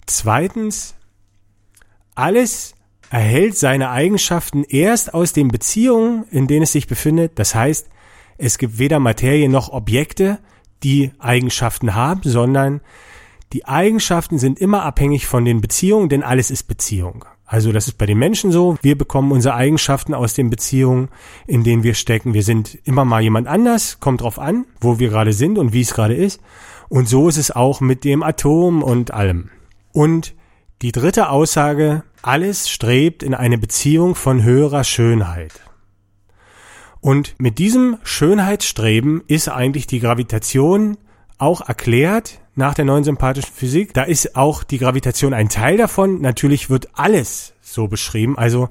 Zweitens, 0.06 0.96
alles 2.16 2.76
erhält 3.10 3.58
seine 3.58 3.90
Eigenschaften 3.90 4.64
erst 4.64 5.14
aus 5.14 5.34
den 5.34 5.48
Beziehungen, 5.48 6.26
in 6.32 6.48
denen 6.48 6.64
es 6.64 6.72
sich 6.72 6.88
befindet. 6.88 7.40
Das 7.40 7.56
heißt, 7.56 7.90
es 8.40 8.58
gibt 8.58 8.80
weder 8.80 9.00
Materie 9.00 9.50
noch 9.50 9.70
Objekte, 9.70 10.40
die 10.82 11.12
Eigenschaften 11.20 11.94
haben, 11.94 12.22
sondern 12.24 12.80
die 13.52 13.66
Eigenschaften 13.66 14.40
sind 14.40 14.60
immer 14.60 14.84
abhängig 14.84 15.28
von 15.28 15.44
den 15.44 15.60
Beziehungen, 15.60 16.08
denn 16.08 16.24
alles 16.24 16.50
ist 16.50 16.64
Beziehung. 16.64 17.26
Also 17.46 17.72
das 17.72 17.88
ist 17.88 17.98
bei 17.98 18.06
den 18.06 18.18
Menschen 18.18 18.52
so. 18.52 18.78
Wir 18.82 18.98
bekommen 18.98 19.32
unsere 19.32 19.56
Eigenschaften 19.56 20.14
aus 20.14 20.36
den 20.36 20.50
Beziehungen, 20.50 21.10
in 21.48 21.64
denen 21.64 21.84
wir 21.84 21.96
stecken. 21.96 22.34
Wir 22.34 22.44
sind 22.44 22.78
immer 22.86 23.06
mal 23.06 23.22
jemand 23.22 23.48
anders, 23.48 24.00
kommt 24.00 24.22
drauf 24.22 24.40
an, 24.40 24.66
wo 24.80 25.00
wir 25.00 25.10
gerade 25.10 25.34
sind 25.34 25.58
und 25.58 25.74
wie 25.74 25.82
es 25.82 25.94
gerade 25.94 26.16
ist. 26.16 26.40
Und 26.88 27.10
so 27.10 27.28
ist 27.28 27.38
es 27.38 27.52
auch 27.52 27.82
mit 27.82 28.04
dem 28.04 28.24
Atom 28.24 28.84
und 28.84 29.12
allem. 29.12 29.50
Und 29.92 30.34
die 30.82 30.92
dritte 30.92 31.30
Aussage, 31.30 32.04
alles 32.22 32.70
strebt 32.70 33.22
in 33.22 33.34
eine 33.34 33.58
Beziehung 33.58 34.16
von 34.16 34.44
höherer 34.44 34.84
Schönheit. 34.84 35.52
Und 37.02 37.36
mit 37.40 37.60
diesem 37.60 37.98
Schönheitsstreben 38.04 39.24
ist 39.28 39.48
eigentlich 39.48 39.88
die 39.88 40.00
Gravitation 40.00 40.98
auch 41.38 41.62
erklärt 41.62 42.42
nach 42.56 42.74
der 42.74 42.86
neuen 42.86 43.06
sympathischen 43.06 43.54
Physik. 43.54 43.94
Da 43.94 44.04
ist 44.04 44.36
auch 44.36 44.64
die 44.64 44.78
Gravitation 44.78 45.34
ein 45.34 45.50
Teil 45.50 45.78
davon. 45.78 46.22
Natürlich 46.22 46.70
wird 46.70 46.90
alles 46.94 47.54
so 47.62 47.88
beschrieben. 47.88 48.38
Also 48.38 48.70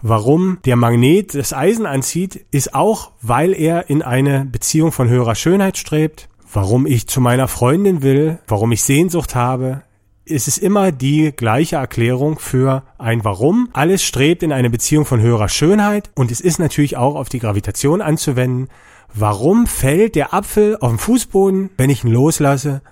warum 0.00 0.58
der 0.64 0.76
Magnet 0.76 1.34
das 1.34 1.52
Eisen 1.52 1.84
anzieht, 1.84 2.46
ist 2.50 2.74
auch, 2.74 3.12
weil 3.20 3.52
er 3.52 3.90
in 3.90 4.02
eine 4.02 4.46
Beziehung 4.46 4.90
von 4.90 5.08
höherer 5.08 5.34
Schönheit 5.34 5.76
strebt. 5.76 6.28
Warum 6.50 6.86
ich 6.86 7.06
zu 7.06 7.20
meiner 7.20 7.46
Freundin 7.46 8.00
will, 8.02 8.38
warum 8.48 8.72
ich 8.72 8.82
Sehnsucht 8.82 9.34
habe, 9.34 9.82
es 10.30 10.48
ist 10.48 10.58
immer 10.58 10.92
die 10.92 11.32
gleiche 11.34 11.76
Erklärung 11.76 12.38
für 12.38 12.82
ein 12.98 13.24
Warum. 13.24 13.68
Alles 13.72 14.02
strebt 14.02 14.42
in 14.42 14.52
eine 14.52 14.70
Beziehung 14.70 15.04
von 15.04 15.20
höherer 15.20 15.48
Schönheit 15.48 16.10
und 16.14 16.30
es 16.30 16.40
ist 16.40 16.58
natürlich 16.58 16.96
auch 16.96 17.14
auf 17.14 17.28
die 17.28 17.38
Gravitation 17.38 18.00
anzuwenden. 18.00 18.68
Warum 19.14 19.66
fällt 19.66 20.14
der 20.14 20.34
Apfel 20.34 20.76
auf 20.80 20.90
den 20.90 20.98
Fußboden, 20.98 21.70
wenn 21.76 21.90
ich 21.90 22.04
ihn 22.04 22.10
loslasse? 22.10 22.82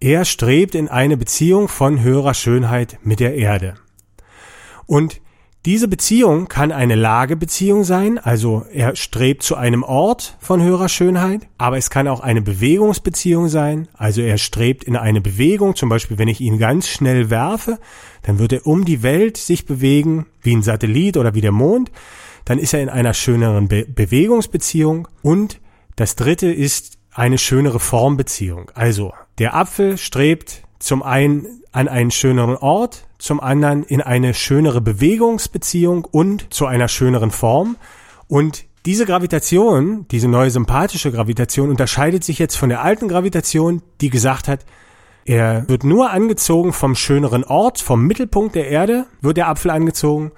Er 0.00 0.24
strebt 0.24 0.74
in 0.74 0.88
eine 0.88 1.16
Beziehung 1.16 1.68
von 1.68 2.00
höherer 2.02 2.34
Schönheit 2.34 2.98
mit 3.02 3.20
der 3.20 3.34
Erde. 3.34 3.74
Und 4.86 5.20
diese 5.66 5.88
Beziehung 5.88 6.48
kann 6.48 6.72
eine 6.72 6.94
Lagebeziehung 6.94 7.84
sein, 7.84 8.18
also 8.18 8.64
er 8.72 8.96
strebt 8.96 9.42
zu 9.42 9.56
einem 9.56 9.82
Ort 9.82 10.38
von 10.40 10.62
höherer 10.62 10.88
Schönheit, 10.88 11.48
aber 11.58 11.76
es 11.76 11.90
kann 11.90 12.08
auch 12.08 12.20
eine 12.20 12.40
Bewegungsbeziehung 12.40 13.48
sein, 13.48 13.86
also 13.92 14.22
er 14.22 14.38
strebt 14.38 14.84
in 14.84 14.96
eine 14.96 15.20
Bewegung, 15.20 15.76
zum 15.76 15.90
Beispiel 15.90 16.16
wenn 16.16 16.28
ich 16.28 16.40
ihn 16.40 16.58
ganz 16.58 16.88
schnell 16.88 17.28
werfe, 17.28 17.78
dann 18.22 18.38
wird 18.38 18.54
er 18.54 18.66
um 18.66 18.86
die 18.86 19.02
Welt 19.02 19.36
sich 19.36 19.66
bewegen, 19.66 20.24
wie 20.40 20.56
ein 20.56 20.62
Satellit 20.62 21.18
oder 21.18 21.34
wie 21.34 21.42
der 21.42 21.52
Mond, 21.52 21.90
dann 22.46 22.58
ist 22.58 22.72
er 22.72 22.80
in 22.80 22.88
einer 22.88 23.12
schöneren 23.12 23.68
Be 23.68 23.84
Bewegungsbeziehung 23.84 25.08
und 25.20 25.60
das 25.94 26.16
dritte 26.16 26.50
ist 26.50 26.96
eine 27.12 27.36
schönere 27.36 27.80
Formbeziehung. 27.80 28.70
Also 28.74 29.12
der 29.38 29.54
Apfel 29.54 29.98
strebt 29.98 30.62
zum 30.80 31.02
einen 31.02 31.62
an 31.72 31.86
einen 31.86 32.10
schöneren 32.10 32.56
Ort, 32.56 33.06
zum 33.18 33.38
anderen 33.38 33.84
in 33.84 34.00
eine 34.00 34.34
schönere 34.34 34.80
Bewegungsbeziehung 34.80 36.04
und 36.04 36.52
zu 36.52 36.66
einer 36.66 36.88
schöneren 36.88 37.30
Form. 37.30 37.76
Und 38.26 38.64
diese 38.86 39.04
Gravitation, 39.06 40.06
diese 40.10 40.26
neue 40.26 40.50
sympathische 40.50 41.12
Gravitation 41.12 41.68
unterscheidet 41.68 42.24
sich 42.24 42.38
jetzt 42.38 42.56
von 42.56 42.70
der 42.70 42.82
alten 42.82 43.08
Gravitation, 43.08 43.82
die 44.00 44.10
gesagt 44.10 44.48
hat, 44.48 44.64
er 45.26 45.68
wird 45.68 45.84
nur 45.84 46.10
angezogen 46.10 46.72
vom 46.72 46.94
schöneren 46.94 47.44
Ort, 47.44 47.78
vom 47.78 48.06
Mittelpunkt 48.06 48.54
der 48.54 48.68
Erde 48.68 49.06
wird 49.20 49.36
der 49.36 49.48
Apfel 49.48 49.70
angezogen. 49.70 50.32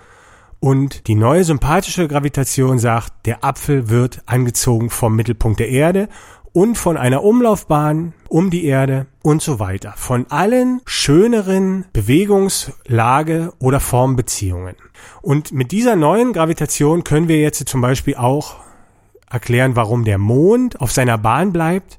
Und 0.58 1.06
die 1.06 1.14
neue 1.14 1.44
sympathische 1.44 2.08
Gravitation 2.08 2.78
sagt, 2.78 3.26
der 3.26 3.44
Apfel 3.44 3.88
wird 3.88 4.22
angezogen 4.26 4.90
vom 4.90 5.14
Mittelpunkt 5.14 5.60
der 5.60 5.68
Erde 5.68 6.08
und 6.52 6.76
von 6.76 6.96
einer 6.96 7.22
Umlaufbahn 7.22 8.12
um 8.32 8.48
die 8.48 8.64
Erde 8.64 9.06
und 9.20 9.42
so 9.42 9.58
weiter. 9.58 9.92
Von 9.96 10.24
allen 10.30 10.80
schöneren 10.86 11.84
Bewegungslage 11.92 13.52
oder 13.58 13.78
Formbeziehungen. 13.78 14.74
Und 15.20 15.52
mit 15.52 15.70
dieser 15.70 15.96
neuen 15.96 16.32
Gravitation 16.32 17.04
können 17.04 17.28
wir 17.28 17.38
jetzt 17.42 17.68
zum 17.68 17.82
Beispiel 17.82 18.14
auch 18.14 18.56
erklären, 19.30 19.76
warum 19.76 20.06
der 20.06 20.16
Mond 20.16 20.80
auf 20.80 20.92
seiner 20.92 21.18
Bahn 21.18 21.52
bleibt. 21.52 21.98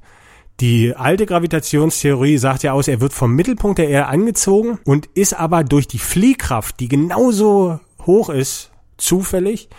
Die 0.60 0.96
alte 0.96 1.28
Gravitationstheorie 1.28 2.40
sagt 2.40 2.64
ja 2.64 2.74
aus, 2.74 2.88
er 2.88 3.00
wird 3.00 3.14
vom 3.14 3.36
Mittelpunkt 3.36 3.78
der 3.78 3.90
Erde 3.90 4.08
angezogen 4.08 4.80
und 4.86 5.06
ist 5.14 5.34
aber 5.40 5.64
durch 5.64 5.88
die 5.88 6.00
Fliehkraft, 6.00 6.80
die 6.80 6.88
genauso 6.88 7.80
hoch 8.08 8.30
ist, 8.30 8.72
zufällig, 8.98 9.70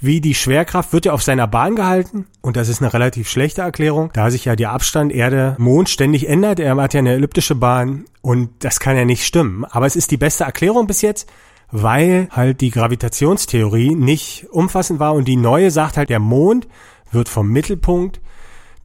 wie 0.00 0.20
die 0.20 0.34
Schwerkraft 0.34 0.92
wird 0.92 1.04
ja 1.04 1.12
auf 1.12 1.22
seiner 1.22 1.46
Bahn 1.46 1.76
gehalten 1.76 2.26
und 2.40 2.56
das 2.56 2.68
ist 2.68 2.80
eine 2.80 2.92
relativ 2.92 3.28
schlechte 3.28 3.62
Erklärung, 3.62 4.10
da 4.14 4.30
sich 4.30 4.46
ja 4.46 4.56
der 4.56 4.72
Abstand 4.72 5.12
Erde-Mond 5.12 5.88
ständig 5.88 6.28
ändert. 6.28 6.58
Er 6.58 6.76
hat 6.76 6.94
ja 6.94 7.00
eine 7.00 7.12
elliptische 7.12 7.54
Bahn 7.54 8.06
und 8.22 8.50
das 8.60 8.80
kann 8.80 8.96
ja 8.96 9.04
nicht 9.04 9.24
stimmen. 9.24 9.64
Aber 9.64 9.86
es 9.86 9.96
ist 9.96 10.10
die 10.10 10.16
beste 10.16 10.44
Erklärung 10.44 10.86
bis 10.86 11.02
jetzt, 11.02 11.30
weil 11.70 12.28
halt 12.30 12.60
die 12.62 12.70
Gravitationstheorie 12.70 13.94
nicht 13.94 14.46
umfassend 14.50 15.00
war 15.00 15.14
und 15.14 15.28
die 15.28 15.36
neue 15.36 15.70
sagt 15.70 15.96
halt, 15.96 16.08
der 16.08 16.18
Mond 16.18 16.66
wird 17.12 17.28
vom 17.28 17.48
Mittelpunkt 17.48 18.20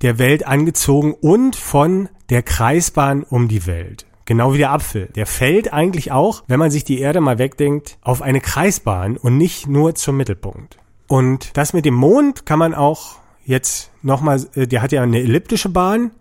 der 0.01 0.19
Welt 0.19 0.45
angezogen 0.45 1.13
und 1.13 1.55
von 1.55 2.09
der 2.29 2.43
Kreisbahn 2.43 3.23
um 3.23 3.47
die 3.47 3.65
Welt. 3.65 4.05
Genau 4.25 4.53
wie 4.53 4.57
der 4.57 4.71
Apfel. 4.71 5.09
Der 5.15 5.27
fällt 5.27 5.71
eigentlich 5.71 6.11
auch, 6.11 6.43
wenn 6.47 6.59
man 6.59 6.71
sich 6.71 6.83
die 6.83 6.99
Erde 6.99 7.21
mal 7.21 7.37
wegdenkt, 7.37 7.97
auf 8.01 8.21
eine 8.21 8.41
Kreisbahn 8.41 9.17
und 9.17 9.37
nicht 9.37 9.67
nur 9.67 9.95
zum 9.95 10.17
Mittelpunkt. 10.17 10.77
Und 11.07 11.55
das 11.57 11.73
mit 11.73 11.85
dem 11.85 11.93
Mond 11.93 12.45
kann 12.45 12.59
man 12.59 12.73
auch 12.73 13.17
jetzt 13.45 13.91
nochmal, 14.01 14.45
äh, 14.55 14.67
der 14.67 14.81
hat 14.81 14.91
ja 14.91 15.01
eine 15.01 15.19
elliptische 15.19 15.69
Bahn 15.69 16.11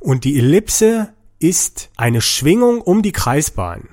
und 0.00 0.24
die 0.24 0.38
Ellipse 0.38 1.12
ist 1.38 1.90
eine 1.96 2.20
Schwingung 2.20 2.80
um 2.80 3.02
die 3.02 3.12
Kreisbahn. 3.12 3.88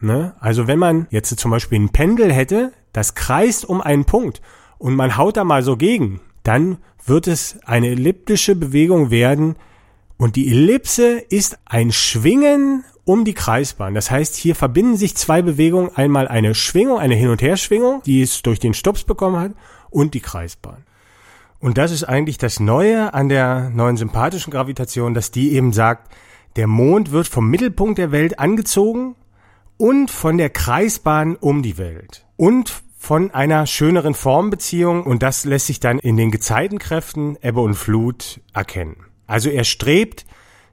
Ne? 0.00 0.34
Also 0.40 0.66
wenn 0.66 0.78
man 0.78 1.06
jetzt 1.10 1.38
zum 1.38 1.50
Beispiel 1.50 1.78
ein 1.78 1.90
Pendel 1.90 2.32
hätte, 2.32 2.72
das 2.92 3.14
kreist 3.14 3.64
um 3.64 3.80
einen 3.80 4.04
Punkt 4.04 4.40
und 4.78 4.94
man 4.94 5.16
haut 5.16 5.36
da 5.36 5.44
mal 5.44 5.62
so 5.62 5.76
gegen, 5.76 6.20
dann 6.42 6.78
wird 7.04 7.26
es 7.26 7.58
eine 7.64 7.88
elliptische 7.88 8.56
Bewegung 8.56 9.10
werden 9.10 9.56
und 10.16 10.36
die 10.36 10.48
Ellipse 10.48 11.18
ist 11.18 11.58
ein 11.66 11.92
Schwingen 11.92 12.84
um 13.06 13.24
die 13.24 13.34
Kreisbahn. 13.34 13.94
Das 13.94 14.10
heißt, 14.10 14.34
hier 14.34 14.54
verbinden 14.54 14.96
sich 14.96 15.16
zwei 15.16 15.40
Bewegungen, 15.40 15.90
einmal 15.94 16.28
eine 16.28 16.54
Schwingung, 16.54 16.98
eine 16.98 17.14
Hin- 17.14 17.30
und 17.30 17.40
Herschwingung, 17.40 18.02
die 18.04 18.20
es 18.20 18.42
durch 18.42 18.58
den 18.58 18.74
Stups 18.74 19.04
bekommen 19.04 19.38
hat, 19.38 19.52
und 19.88 20.12
die 20.12 20.20
Kreisbahn. 20.20 20.84
Und 21.58 21.78
das 21.78 21.92
ist 21.92 22.04
eigentlich 22.04 22.36
das 22.36 22.60
Neue 22.60 23.14
an 23.14 23.28
der 23.28 23.70
neuen 23.70 23.96
sympathischen 23.96 24.52
Gravitation, 24.52 25.14
dass 25.14 25.30
die 25.30 25.52
eben 25.52 25.72
sagt, 25.72 26.12
der 26.56 26.66
Mond 26.66 27.12
wird 27.12 27.28
vom 27.28 27.48
Mittelpunkt 27.48 27.98
der 27.98 28.12
Welt 28.12 28.38
angezogen 28.38 29.14
und 29.78 30.10
von 30.10 30.36
der 30.36 30.50
Kreisbahn 30.50 31.36
um 31.36 31.62
die 31.62 31.78
Welt. 31.78 32.26
Und 32.36 32.82
von 32.98 33.30
einer 33.30 33.66
schöneren 33.66 34.14
Formbeziehung 34.14 35.04
und 35.04 35.22
das 35.22 35.44
lässt 35.44 35.68
sich 35.68 35.78
dann 35.78 36.00
in 36.00 36.16
den 36.16 36.32
Gezeitenkräften 36.32 37.38
Ebbe 37.40 37.60
und 37.60 37.74
Flut 37.74 38.40
erkennen. 38.52 38.96
Also 39.28 39.48
er 39.48 39.64
strebt 39.64 40.26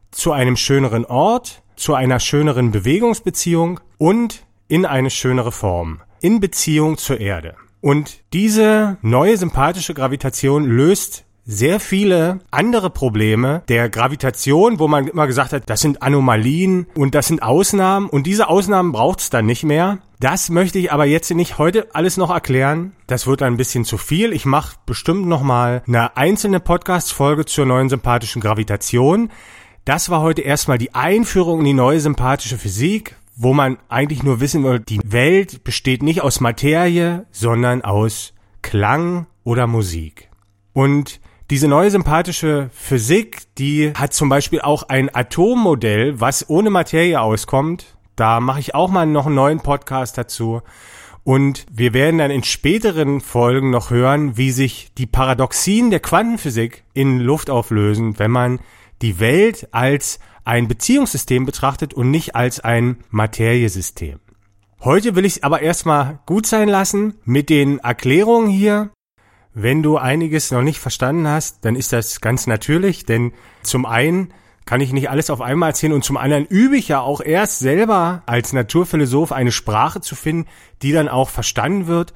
zu 0.09 0.31
einem 0.31 0.55
schöneren 0.55 1.05
Ort, 1.05 1.62
zu 1.75 1.93
einer 1.93 2.19
schöneren 2.19 2.71
Bewegungsbeziehung 2.71 3.79
und 3.97 4.45
in 4.67 4.85
eine 4.85 5.09
schönere 5.09 5.51
Form, 5.51 6.01
in 6.21 6.39
Beziehung 6.39 6.97
zur 6.97 7.19
Erde. 7.19 7.55
Und 7.81 8.21
diese 8.31 8.97
neue 9.01 9.37
sympathische 9.37 9.93
Gravitation 9.93 10.65
löst 10.65 11.25
sehr 11.45 11.79
viele 11.79 12.39
andere 12.51 12.89
Probleme 12.89 13.63
der 13.67 13.89
Gravitation, 13.89 14.79
wo 14.79 14.87
man 14.87 15.07
immer 15.07 15.27
gesagt 15.27 15.51
hat, 15.51 15.69
das 15.69 15.81
sind 15.81 16.01
Anomalien 16.01 16.87
und 16.95 17.15
das 17.15 17.27
sind 17.27 17.43
Ausnahmen 17.43 18.07
und 18.07 18.25
diese 18.25 18.47
Ausnahmen 18.47 18.93
braucht 18.93 19.19
es 19.19 19.29
dann 19.29 19.45
nicht 19.45 19.63
mehr. 19.63 19.99
Das 20.19 20.49
möchte 20.49 20.79
ich 20.79 20.93
aber 20.93 21.03
jetzt 21.03 21.29
nicht 21.31 21.57
heute 21.57 21.93
alles 21.93 22.15
noch 22.15 22.29
erklären. 22.29 22.93
Das 23.07 23.27
wird 23.27 23.41
ein 23.41 23.57
bisschen 23.57 23.83
zu 23.83 23.97
viel. 23.97 24.31
Ich 24.31 24.45
mache 24.45 24.77
bestimmt 24.85 25.25
noch 25.25 25.41
mal 25.41 25.83
eine 25.85 26.15
einzelne 26.15 26.61
Podcast-Folge 26.61 27.43
zur 27.43 27.65
neuen 27.65 27.89
sympathischen 27.89 28.41
Gravitation. 28.41 29.29
Das 29.85 30.09
war 30.09 30.21
heute 30.21 30.41
erstmal 30.41 30.77
die 30.77 30.95
Einführung 30.95 31.59
in 31.59 31.65
die 31.65 31.73
neue 31.73 31.99
sympathische 31.99 32.57
Physik, 32.57 33.17
wo 33.35 33.53
man 33.53 33.77
eigentlich 33.89 34.23
nur 34.23 34.39
wissen 34.39 34.63
will, 34.63 34.79
die 34.79 35.01
Welt 35.03 35.65
besteht 35.65 36.03
nicht 36.03 36.21
aus 36.21 36.39
Materie, 36.39 37.25
sondern 37.31 37.81
aus 37.81 38.33
Klang 38.61 39.27
oder 39.43 39.67
Musik. 39.67 40.29
Und 40.71 41.19
diese 41.49 41.67
neue 41.67 41.91
sympathische 41.91 42.69
Physik, 42.71 43.41
die 43.57 43.91
hat 43.93 44.13
zum 44.13 44.29
Beispiel 44.29 44.61
auch 44.61 44.83
ein 44.83 45.13
Atommodell, 45.13 46.17
was 46.17 46.49
ohne 46.49 46.69
Materie 46.69 47.19
auskommt. 47.19 47.97
Da 48.15 48.39
mache 48.39 48.61
ich 48.61 48.75
auch 48.75 48.89
mal 48.89 49.05
noch 49.05 49.25
einen 49.25 49.35
neuen 49.35 49.59
Podcast 49.59 50.17
dazu. 50.17 50.61
Und 51.25 51.65
wir 51.69 51.93
werden 51.93 52.19
dann 52.19 52.31
in 52.31 52.43
späteren 52.43 53.19
Folgen 53.19 53.69
noch 53.69 53.89
hören, 53.89 54.37
wie 54.37 54.51
sich 54.51 54.93
die 54.97 55.07
Paradoxien 55.07 55.89
der 55.89 55.99
Quantenphysik 55.99 56.85
in 56.93 57.19
Luft 57.19 57.49
auflösen, 57.49 58.17
wenn 58.17 58.31
man 58.31 58.59
die 59.03 59.19
Welt 59.19 59.67
als 59.71 60.19
ein 60.45 60.67
Beziehungssystem 60.67 61.45
betrachtet 61.45 61.93
und 61.93 62.09
nicht 62.09 62.35
als 62.35 62.61
ein 62.61 63.03
Materiesystem. 63.09 64.19
Heute 64.81 65.15
will 65.15 65.25
ich 65.25 65.37
es 65.37 65.43
aber 65.43 65.61
erstmal 65.61 66.19
gut 66.25 66.47
sein 66.47 66.69
lassen 66.69 67.15
mit 67.25 67.49
den 67.49 67.79
Erklärungen 67.79 68.49
hier. 68.49 68.89
Wenn 69.53 69.83
du 69.83 69.97
einiges 69.97 70.51
noch 70.51 70.61
nicht 70.61 70.79
verstanden 70.79 71.27
hast, 71.27 71.63
dann 71.65 71.75
ist 71.75 71.93
das 71.93 72.21
ganz 72.21 72.47
natürlich, 72.47 73.05
denn 73.05 73.33
zum 73.61 73.85
einen 73.85 74.33
kann 74.65 74.81
ich 74.81 74.93
nicht 74.93 75.09
alles 75.09 75.29
auf 75.29 75.41
einmal 75.41 75.69
erzählen 75.69 75.93
und 75.93 76.05
zum 76.05 76.17
anderen 76.17 76.45
übe 76.45 76.77
ich 76.77 76.87
ja 76.87 77.01
auch 77.01 77.19
erst 77.19 77.59
selber 77.59 78.23
als 78.25 78.53
Naturphilosoph 78.53 79.33
eine 79.33 79.51
Sprache 79.51 79.99
zu 79.99 80.15
finden, 80.15 80.49
die 80.81 80.93
dann 80.93 81.09
auch 81.09 81.29
verstanden 81.29 81.87
wird. 81.87 82.13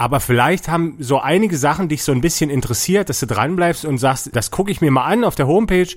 Aber 0.00 0.20
vielleicht 0.20 0.68
haben 0.68 0.96
so 0.98 1.20
einige 1.20 1.58
Sachen 1.58 1.90
dich 1.90 2.04
so 2.04 2.12
ein 2.12 2.22
bisschen 2.22 2.48
interessiert, 2.48 3.10
dass 3.10 3.20
du 3.20 3.26
dranbleibst 3.26 3.84
und 3.84 3.98
sagst, 3.98 4.34
das 4.34 4.50
gucke 4.50 4.70
ich 4.70 4.80
mir 4.80 4.90
mal 4.90 5.04
an 5.04 5.24
auf 5.24 5.34
der 5.34 5.46
Homepage 5.46 5.88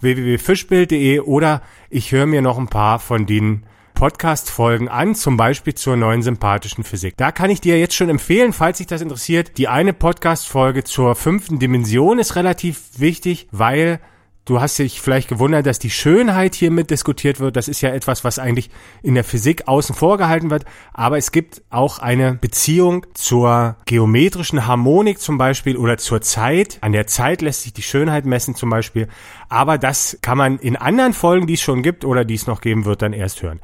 www.fischbild.de 0.00 1.20
oder 1.20 1.62
ich 1.88 2.10
höre 2.10 2.26
mir 2.26 2.42
noch 2.42 2.58
ein 2.58 2.66
paar 2.66 2.98
von 2.98 3.26
den 3.26 3.62
Podcast-Folgen 3.94 4.88
an, 4.88 5.14
zum 5.14 5.36
Beispiel 5.36 5.72
zur 5.72 5.94
neuen 5.94 6.22
sympathischen 6.22 6.82
Physik. 6.82 7.16
Da 7.16 7.30
kann 7.30 7.48
ich 7.48 7.60
dir 7.60 7.78
jetzt 7.78 7.94
schon 7.94 8.08
empfehlen, 8.08 8.52
falls 8.52 8.78
dich 8.78 8.88
das 8.88 9.02
interessiert, 9.02 9.56
die 9.56 9.68
eine 9.68 9.92
Podcast-Folge 9.92 10.82
zur 10.82 11.14
fünften 11.14 11.60
Dimension 11.60 12.18
ist 12.18 12.34
relativ 12.34 12.98
wichtig, 12.98 13.46
weil 13.52 14.00
Du 14.46 14.60
hast 14.60 14.78
dich 14.78 15.00
vielleicht 15.00 15.28
gewundert, 15.28 15.64
dass 15.64 15.78
die 15.78 15.88
Schönheit 15.88 16.54
hier 16.54 16.70
mit 16.70 16.90
diskutiert 16.90 17.40
wird. 17.40 17.56
Das 17.56 17.66
ist 17.66 17.80
ja 17.80 17.88
etwas, 17.94 18.24
was 18.24 18.38
eigentlich 18.38 18.68
in 19.02 19.14
der 19.14 19.24
Physik 19.24 19.68
außen 19.68 19.94
vor 19.94 20.18
gehalten 20.18 20.50
wird. 20.50 20.66
Aber 20.92 21.16
es 21.16 21.32
gibt 21.32 21.62
auch 21.70 21.98
eine 21.98 22.34
Beziehung 22.34 23.06
zur 23.14 23.76
geometrischen 23.86 24.66
Harmonik 24.66 25.18
zum 25.18 25.38
Beispiel 25.38 25.78
oder 25.78 25.96
zur 25.96 26.20
Zeit. 26.20 26.76
An 26.82 26.92
der 26.92 27.06
Zeit 27.06 27.40
lässt 27.40 27.62
sich 27.62 27.72
die 27.72 27.80
Schönheit 27.80 28.26
messen 28.26 28.54
zum 28.54 28.68
Beispiel. 28.68 29.08
Aber 29.48 29.78
das 29.78 30.18
kann 30.20 30.36
man 30.36 30.58
in 30.58 30.76
anderen 30.76 31.14
Folgen, 31.14 31.46
die 31.46 31.54
es 31.54 31.62
schon 31.62 31.82
gibt 31.82 32.04
oder 32.04 32.26
die 32.26 32.34
es 32.34 32.46
noch 32.46 32.60
geben 32.60 32.84
wird, 32.84 33.00
dann 33.00 33.14
erst 33.14 33.42
hören. 33.42 33.60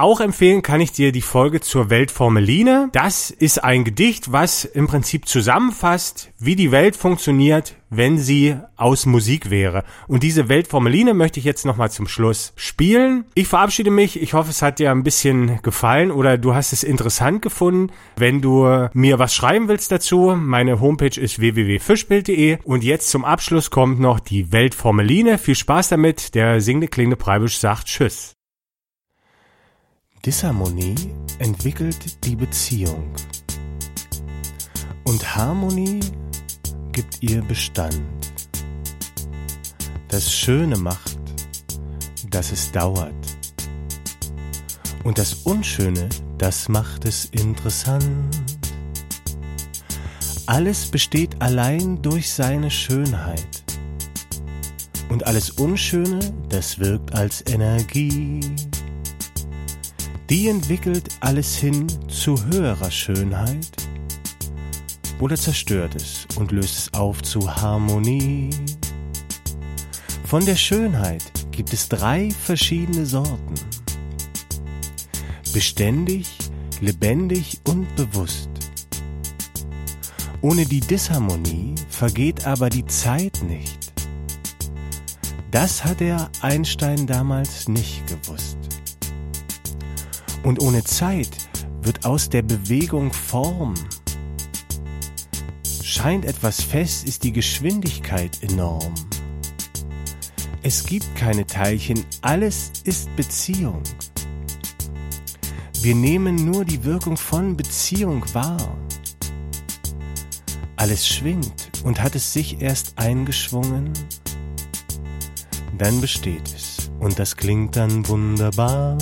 Auch 0.00 0.20
empfehlen 0.20 0.62
kann 0.62 0.80
ich 0.80 0.92
dir 0.92 1.12
die 1.12 1.20
Folge 1.20 1.60
zur 1.60 1.90
Weltformeline. 1.90 2.88
Das 2.92 3.30
ist 3.30 3.62
ein 3.62 3.84
Gedicht, 3.84 4.32
was 4.32 4.64
im 4.64 4.86
Prinzip 4.86 5.28
zusammenfasst, 5.28 6.32
wie 6.38 6.56
die 6.56 6.72
Welt 6.72 6.96
funktioniert, 6.96 7.76
wenn 7.90 8.16
sie 8.16 8.56
aus 8.76 9.04
Musik 9.04 9.50
wäre. 9.50 9.84
Und 10.08 10.22
diese 10.22 10.48
Weltformeline 10.48 11.12
möchte 11.12 11.38
ich 11.38 11.44
jetzt 11.44 11.66
nochmal 11.66 11.90
zum 11.90 12.08
Schluss 12.08 12.54
spielen. 12.56 13.26
Ich 13.34 13.48
verabschiede 13.48 13.90
mich. 13.90 14.22
Ich 14.22 14.32
hoffe, 14.32 14.48
es 14.48 14.62
hat 14.62 14.78
dir 14.78 14.90
ein 14.90 15.02
bisschen 15.02 15.60
gefallen 15.60 16.10
oder 16.10 16.38
du 16.38 16.54
hast 16.54 16.72
es 16.72 16.82
interessant 16.82 17.42
gefunden. 17.42 17.92
Wenn 18.16 18.40
du 18.40 18.88
mir 18.94 19.18
was 19.18 19.34
schreiben 19.34 19.68
willst 19.68 19.92
dazu, 19.92 20.34
meine 20.34 20.80
Homepage 20.80 21.20
ist 21.20 21.40
www.fischbild.de. 21.40 22.56
Und 22.64 22.84
jetzt 22.84 23.10
zum 23.10 23.26
Abschluss 23.26 23.68
kommt 23.70 24.00
noch 24.00 24.18
die 24.18 24.50
Weltformeline. 24.50 25.36
Viel 25.36 25.56
Spaß 25.56 25.90
damit. 25.90 26.34
Der 26.34 26.62
singende 26.62 26.88
klingende 26.88 27.16
Preibisch 27.16 27.58
sagt 27.58 27.84
Tschüss. 27.84 28.39
Disharmonie 30.26 31.14
entwickelt 31.38 32.22
die 32.26 32.36
Beziehung 32.36 33.10
und 35.04 35.34
Harmonie 35.34 36.00
gibt 36.92 37.22
ihr 37.22 37.40
Bestand. 37.40 38.02
Das 40.08 40.30
Schöne 40.30 40.76
macht, 40.76 41.18
dass 42.28 42.52
es 42.52 42.70
dauert 42.70 43.14
und 45.04 45.16
das 45.16 45.32
Unschöne, 45.44 46.10
das 46.36 46.68
macht 46.68 47.06
es 47.06 47.24
interessant. 47.24 48.36
Alles 50.44 50.90
besteht 50.90 51.40
allein 51.40 52.02
durch 52.02 52.30
seine 52.30 52.70
Schönheit 52.70 53.64
und 55.08 55.26
alles 55.26 55.48
Unschöne, 55.52 56.20
das 56.50 56.78
wirkt 56.78 57.14
als 57.14 57.42
Energie 57.46 58.40
die 60.30 60.48
entwickelt 60.48 61.08
alles 61.18 61.56
hin 61.56 61.88
zu 62.08 62.36
höherer 62.46 62.90
Schönheit 62.92 63.66
oder 65.18 65.34
zerstört 65.34 65.96
es 65.96 66.28
und 66.36 66.52
löst 66.52 66.78
es 66.78 66.94
auf 66.94 67.20
zu 67.22 67.52
Harmonie. 67.56 68.50
Von 70.24 70.46
der 70.46 70.54
Schönheit 70.54 71.24
gibt 71.50 71.72
es 71.72 71.88
drei 71.88 72.30
verschiedene 72.30 73.06
Sorten. 73.06 73.54
Beständig, 75.52 76.28
lebendig 76.80 77.60
und 77.66 77.94
bewusst. 77.96 78.50
Ohne 80.42 80.64
die 80.64 80.80
Disharmonie 80.80 81.74
vergeht 81.88 82.46
aber 82.46 82.70
die 82.70 82.86
Zeit 82.86 83.42
nicht. 83.42 83.92
Das 85.50 85.84
hat 85.84 85.98
der 85.98 86.30
Einstein 86.40 87.08
damals 87.08 87.66
nicht 87.66 88.06
gewusst. 88.06 88.59
Und 90.42 90.60
ohne 90.60 90.82
Zeit 90.84 91.30
wird 91.82 92.04
aus 92.04 92.28
der 92.28 92.42
Bewegung 92.42 93.12
Form. 93.12 93.74
Scheint 95.82 96.24
etwas 96.24 96.62
fest, 96.62 97.06
ist 97.06 97.24
die 97.24 97.32
Geschwindigkeit 97.32 98.42
enorm. 98.42 98.94
Es 100.62 100.84
gibt 100.84 101.14
keine 101.16 101.46
Teilchen, 101.46 102.04
alles 102.20 102.72
ist 102.84 103.14
Beziehung. 103.16 103.82
Wir 105.82 105.94
nehmen 105.94 106.36
nur 106.36 106.66
die 106.66 106.84
Wirkung 106.84 107.16
von 107.16 107.56
Beziehung 107.56 108.22
wahr. 108.34 108.76
Alles 110.76 111.08
schwingt 111.08 111.70
und 111.84 112.02
hat 112.02 112.14
es 112.14 112.32
sich 112.32 112.60
erst 112.60 112.98
eingeschwungen, 112.98 113.92
dann 115.78 116.00
besteht 116.00 116.54
es 116.54 116.90
und 117.00 117.18
das 117.18 117.36
klingt 117.36 117.76
dann 117.76 118.06
wunderbar. 118.06 118.98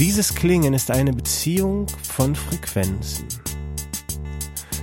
Dieses 0.00 0.34
Klingen 0.34 0.72
ist 0.72 0.90
eine 0.90 1.12
Beziehung 1.12 1.86
von 2.02 2.34
Frequenzen. 2.34 3.26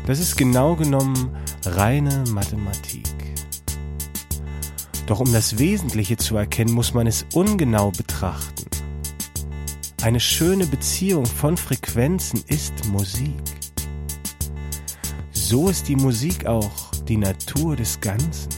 Das 0.05 0.19
ist 0.19 0.37
genau 0.37 0.75
genommen 0.75 1.35
reine 1.65 2.23
Mathematik. 2.29 3.07
Doch 5.07 5.19
um 5.19 5.33
das 5.33 5.57
Wesentliche 5.57 6.17
zu 6.17 6.37
erkennen, 6.37 6.71
muss 6.71 6.93
man 6.93 7.07
es 7.07 7.25
ungenau 7.33 7.89
betrachten. 7.89 8.69
Eine 10.03 10.19
schöne 10.19 10.67
Beziehung 10.67 11.25
von 11.25 11.57
Frequenzen 11.57 12.43
ist 12.45 12.85
Musik. 12.85 13.41
so 15.31 15.67
ist 15.69 15.87
die 15.87 15.95
Musik 15.95 16.45
auch 16.45 16.91
die 17.07 17.17
Natur 17.17 17.75
des 17.75 17.99
Ganzen. 17.99 18.49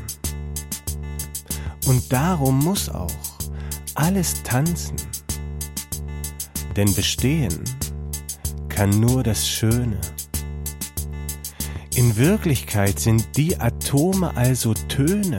Und 1.88 2.12
darum 2.12 2.60
muss 2.60 2.90
auch 2.90 3.16
alles 3.96 4.44
tanzen. 4.44 4.98
Denn 6.76 6.94
bestehen 6.94 7.64
kann 8.70 8.90
nur 9.00 9.24
das 9.24 9.48
Schöne. 9.48 10.00
In 11.96 12.16
Wirklichkeit 12.16 13.00
sind 13.00 13.36
die 13.36 13.60
Atome 13.60 14.36
also 14.38 14.74
Töne. 14.74 15.38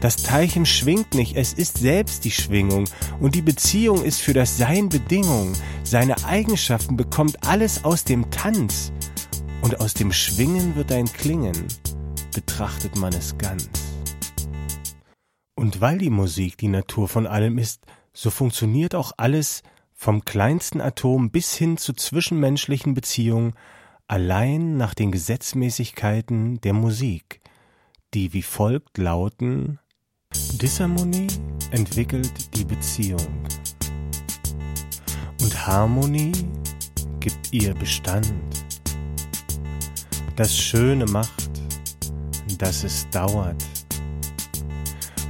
Das 0.00 0.16
Teilchen 0.16 0.64
schwingt 0.64 1.12
nicht, 1.12 1.36
es 1.36 1.52
ist 1.52 1.76
selbst 1.76 2.24
die 2.24 2.30
Schwingung 2.30 2.88
und 3.20 3.34
die 3.34 3.42
Beziehung 3.42 4.02
ist 4.02 4.22
für 4.22 4.32
das 4.32 4.56
Sein 4.56 4.88
Bedingung. 4.88 5.52
Seine 5.84 6.24
Eigenschaften 6.24 6.96
bekommt 6.96 7.46
alles 7.46 7.84
aus 7.84 8.04
dem 8.04 8.30
Tanz 8.30 8.92
und 9.60 9.80
aus 9.80 9.92
dem 9.92 10.10
Schwingen 10.10 10.74
wird 10.74 10.90
ein 10.90 11.12
Klingen, 11.12 11.66
betrachtet 12.34 12.96
man 12.96 13.12
es 13.12 13.36
ganz. 13.36 13.68
Und 15.54 15.82
weil 15.82 15.98
die 15.98 16.08
Musik 16.08 16.56
die 16.56 16.68
Natur 16.68 17.08
von 17.08 17.26
allem 17.26 17.58
ist, 17.58 17.84
so 18.14 18.30
funktioniert 18.30 18.94
auch 18.94 19.12
alles 19.18 19.62
vom 20.00 20.24
kleinsten 20.24 20.80
Atom 20.80 21.30
bis 21.30 21.54
hin 21.54 21.76
zu 21.76 21.92
zwischenmenschlichen 21.92 22.94
Beziehungen 22.94 23.52
allein 24.08 24.78
nach 24.78 24.94
den 24.94 25.12
Gesetzmäßigkeiten 25.12 26.58
der 26.62 26.72
Musik, 26.72 27.42
die 28.14 28.32
wie 28.32 28.40
folgt 28.40 28.96
lauten 28.96 29.78
Disharmonie 30.54 31.26
entwickelt 31.70 32.56
die 32.56 32.64
Beziehung 32.64 33.44
und 35.42 35.66
Harmonie 35.66 36.32
gibt 37.20 37.52
ihr 37.52 37.74
Bestand. 37.74 38.32
Das 40.34 40.56
Schöne 40.56 41.04
macht, 41.04 41.50
dass 42.56 42.84
es 42.84 43.06
dauert. 43.10 43.62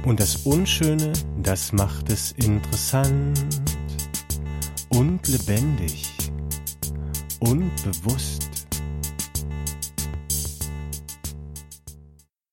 Und 0.05 0.21
das 0.21 0.37
Unschöne, 0.45 1.11
das 1.43 1.73
macht 1.73 2.09
es 2.09 2.31
interessant 2.31 3.60
und 4.95 5.27
lebendig 5.27 6.09
und 7.39 7.71
bewusst 7.83 8.40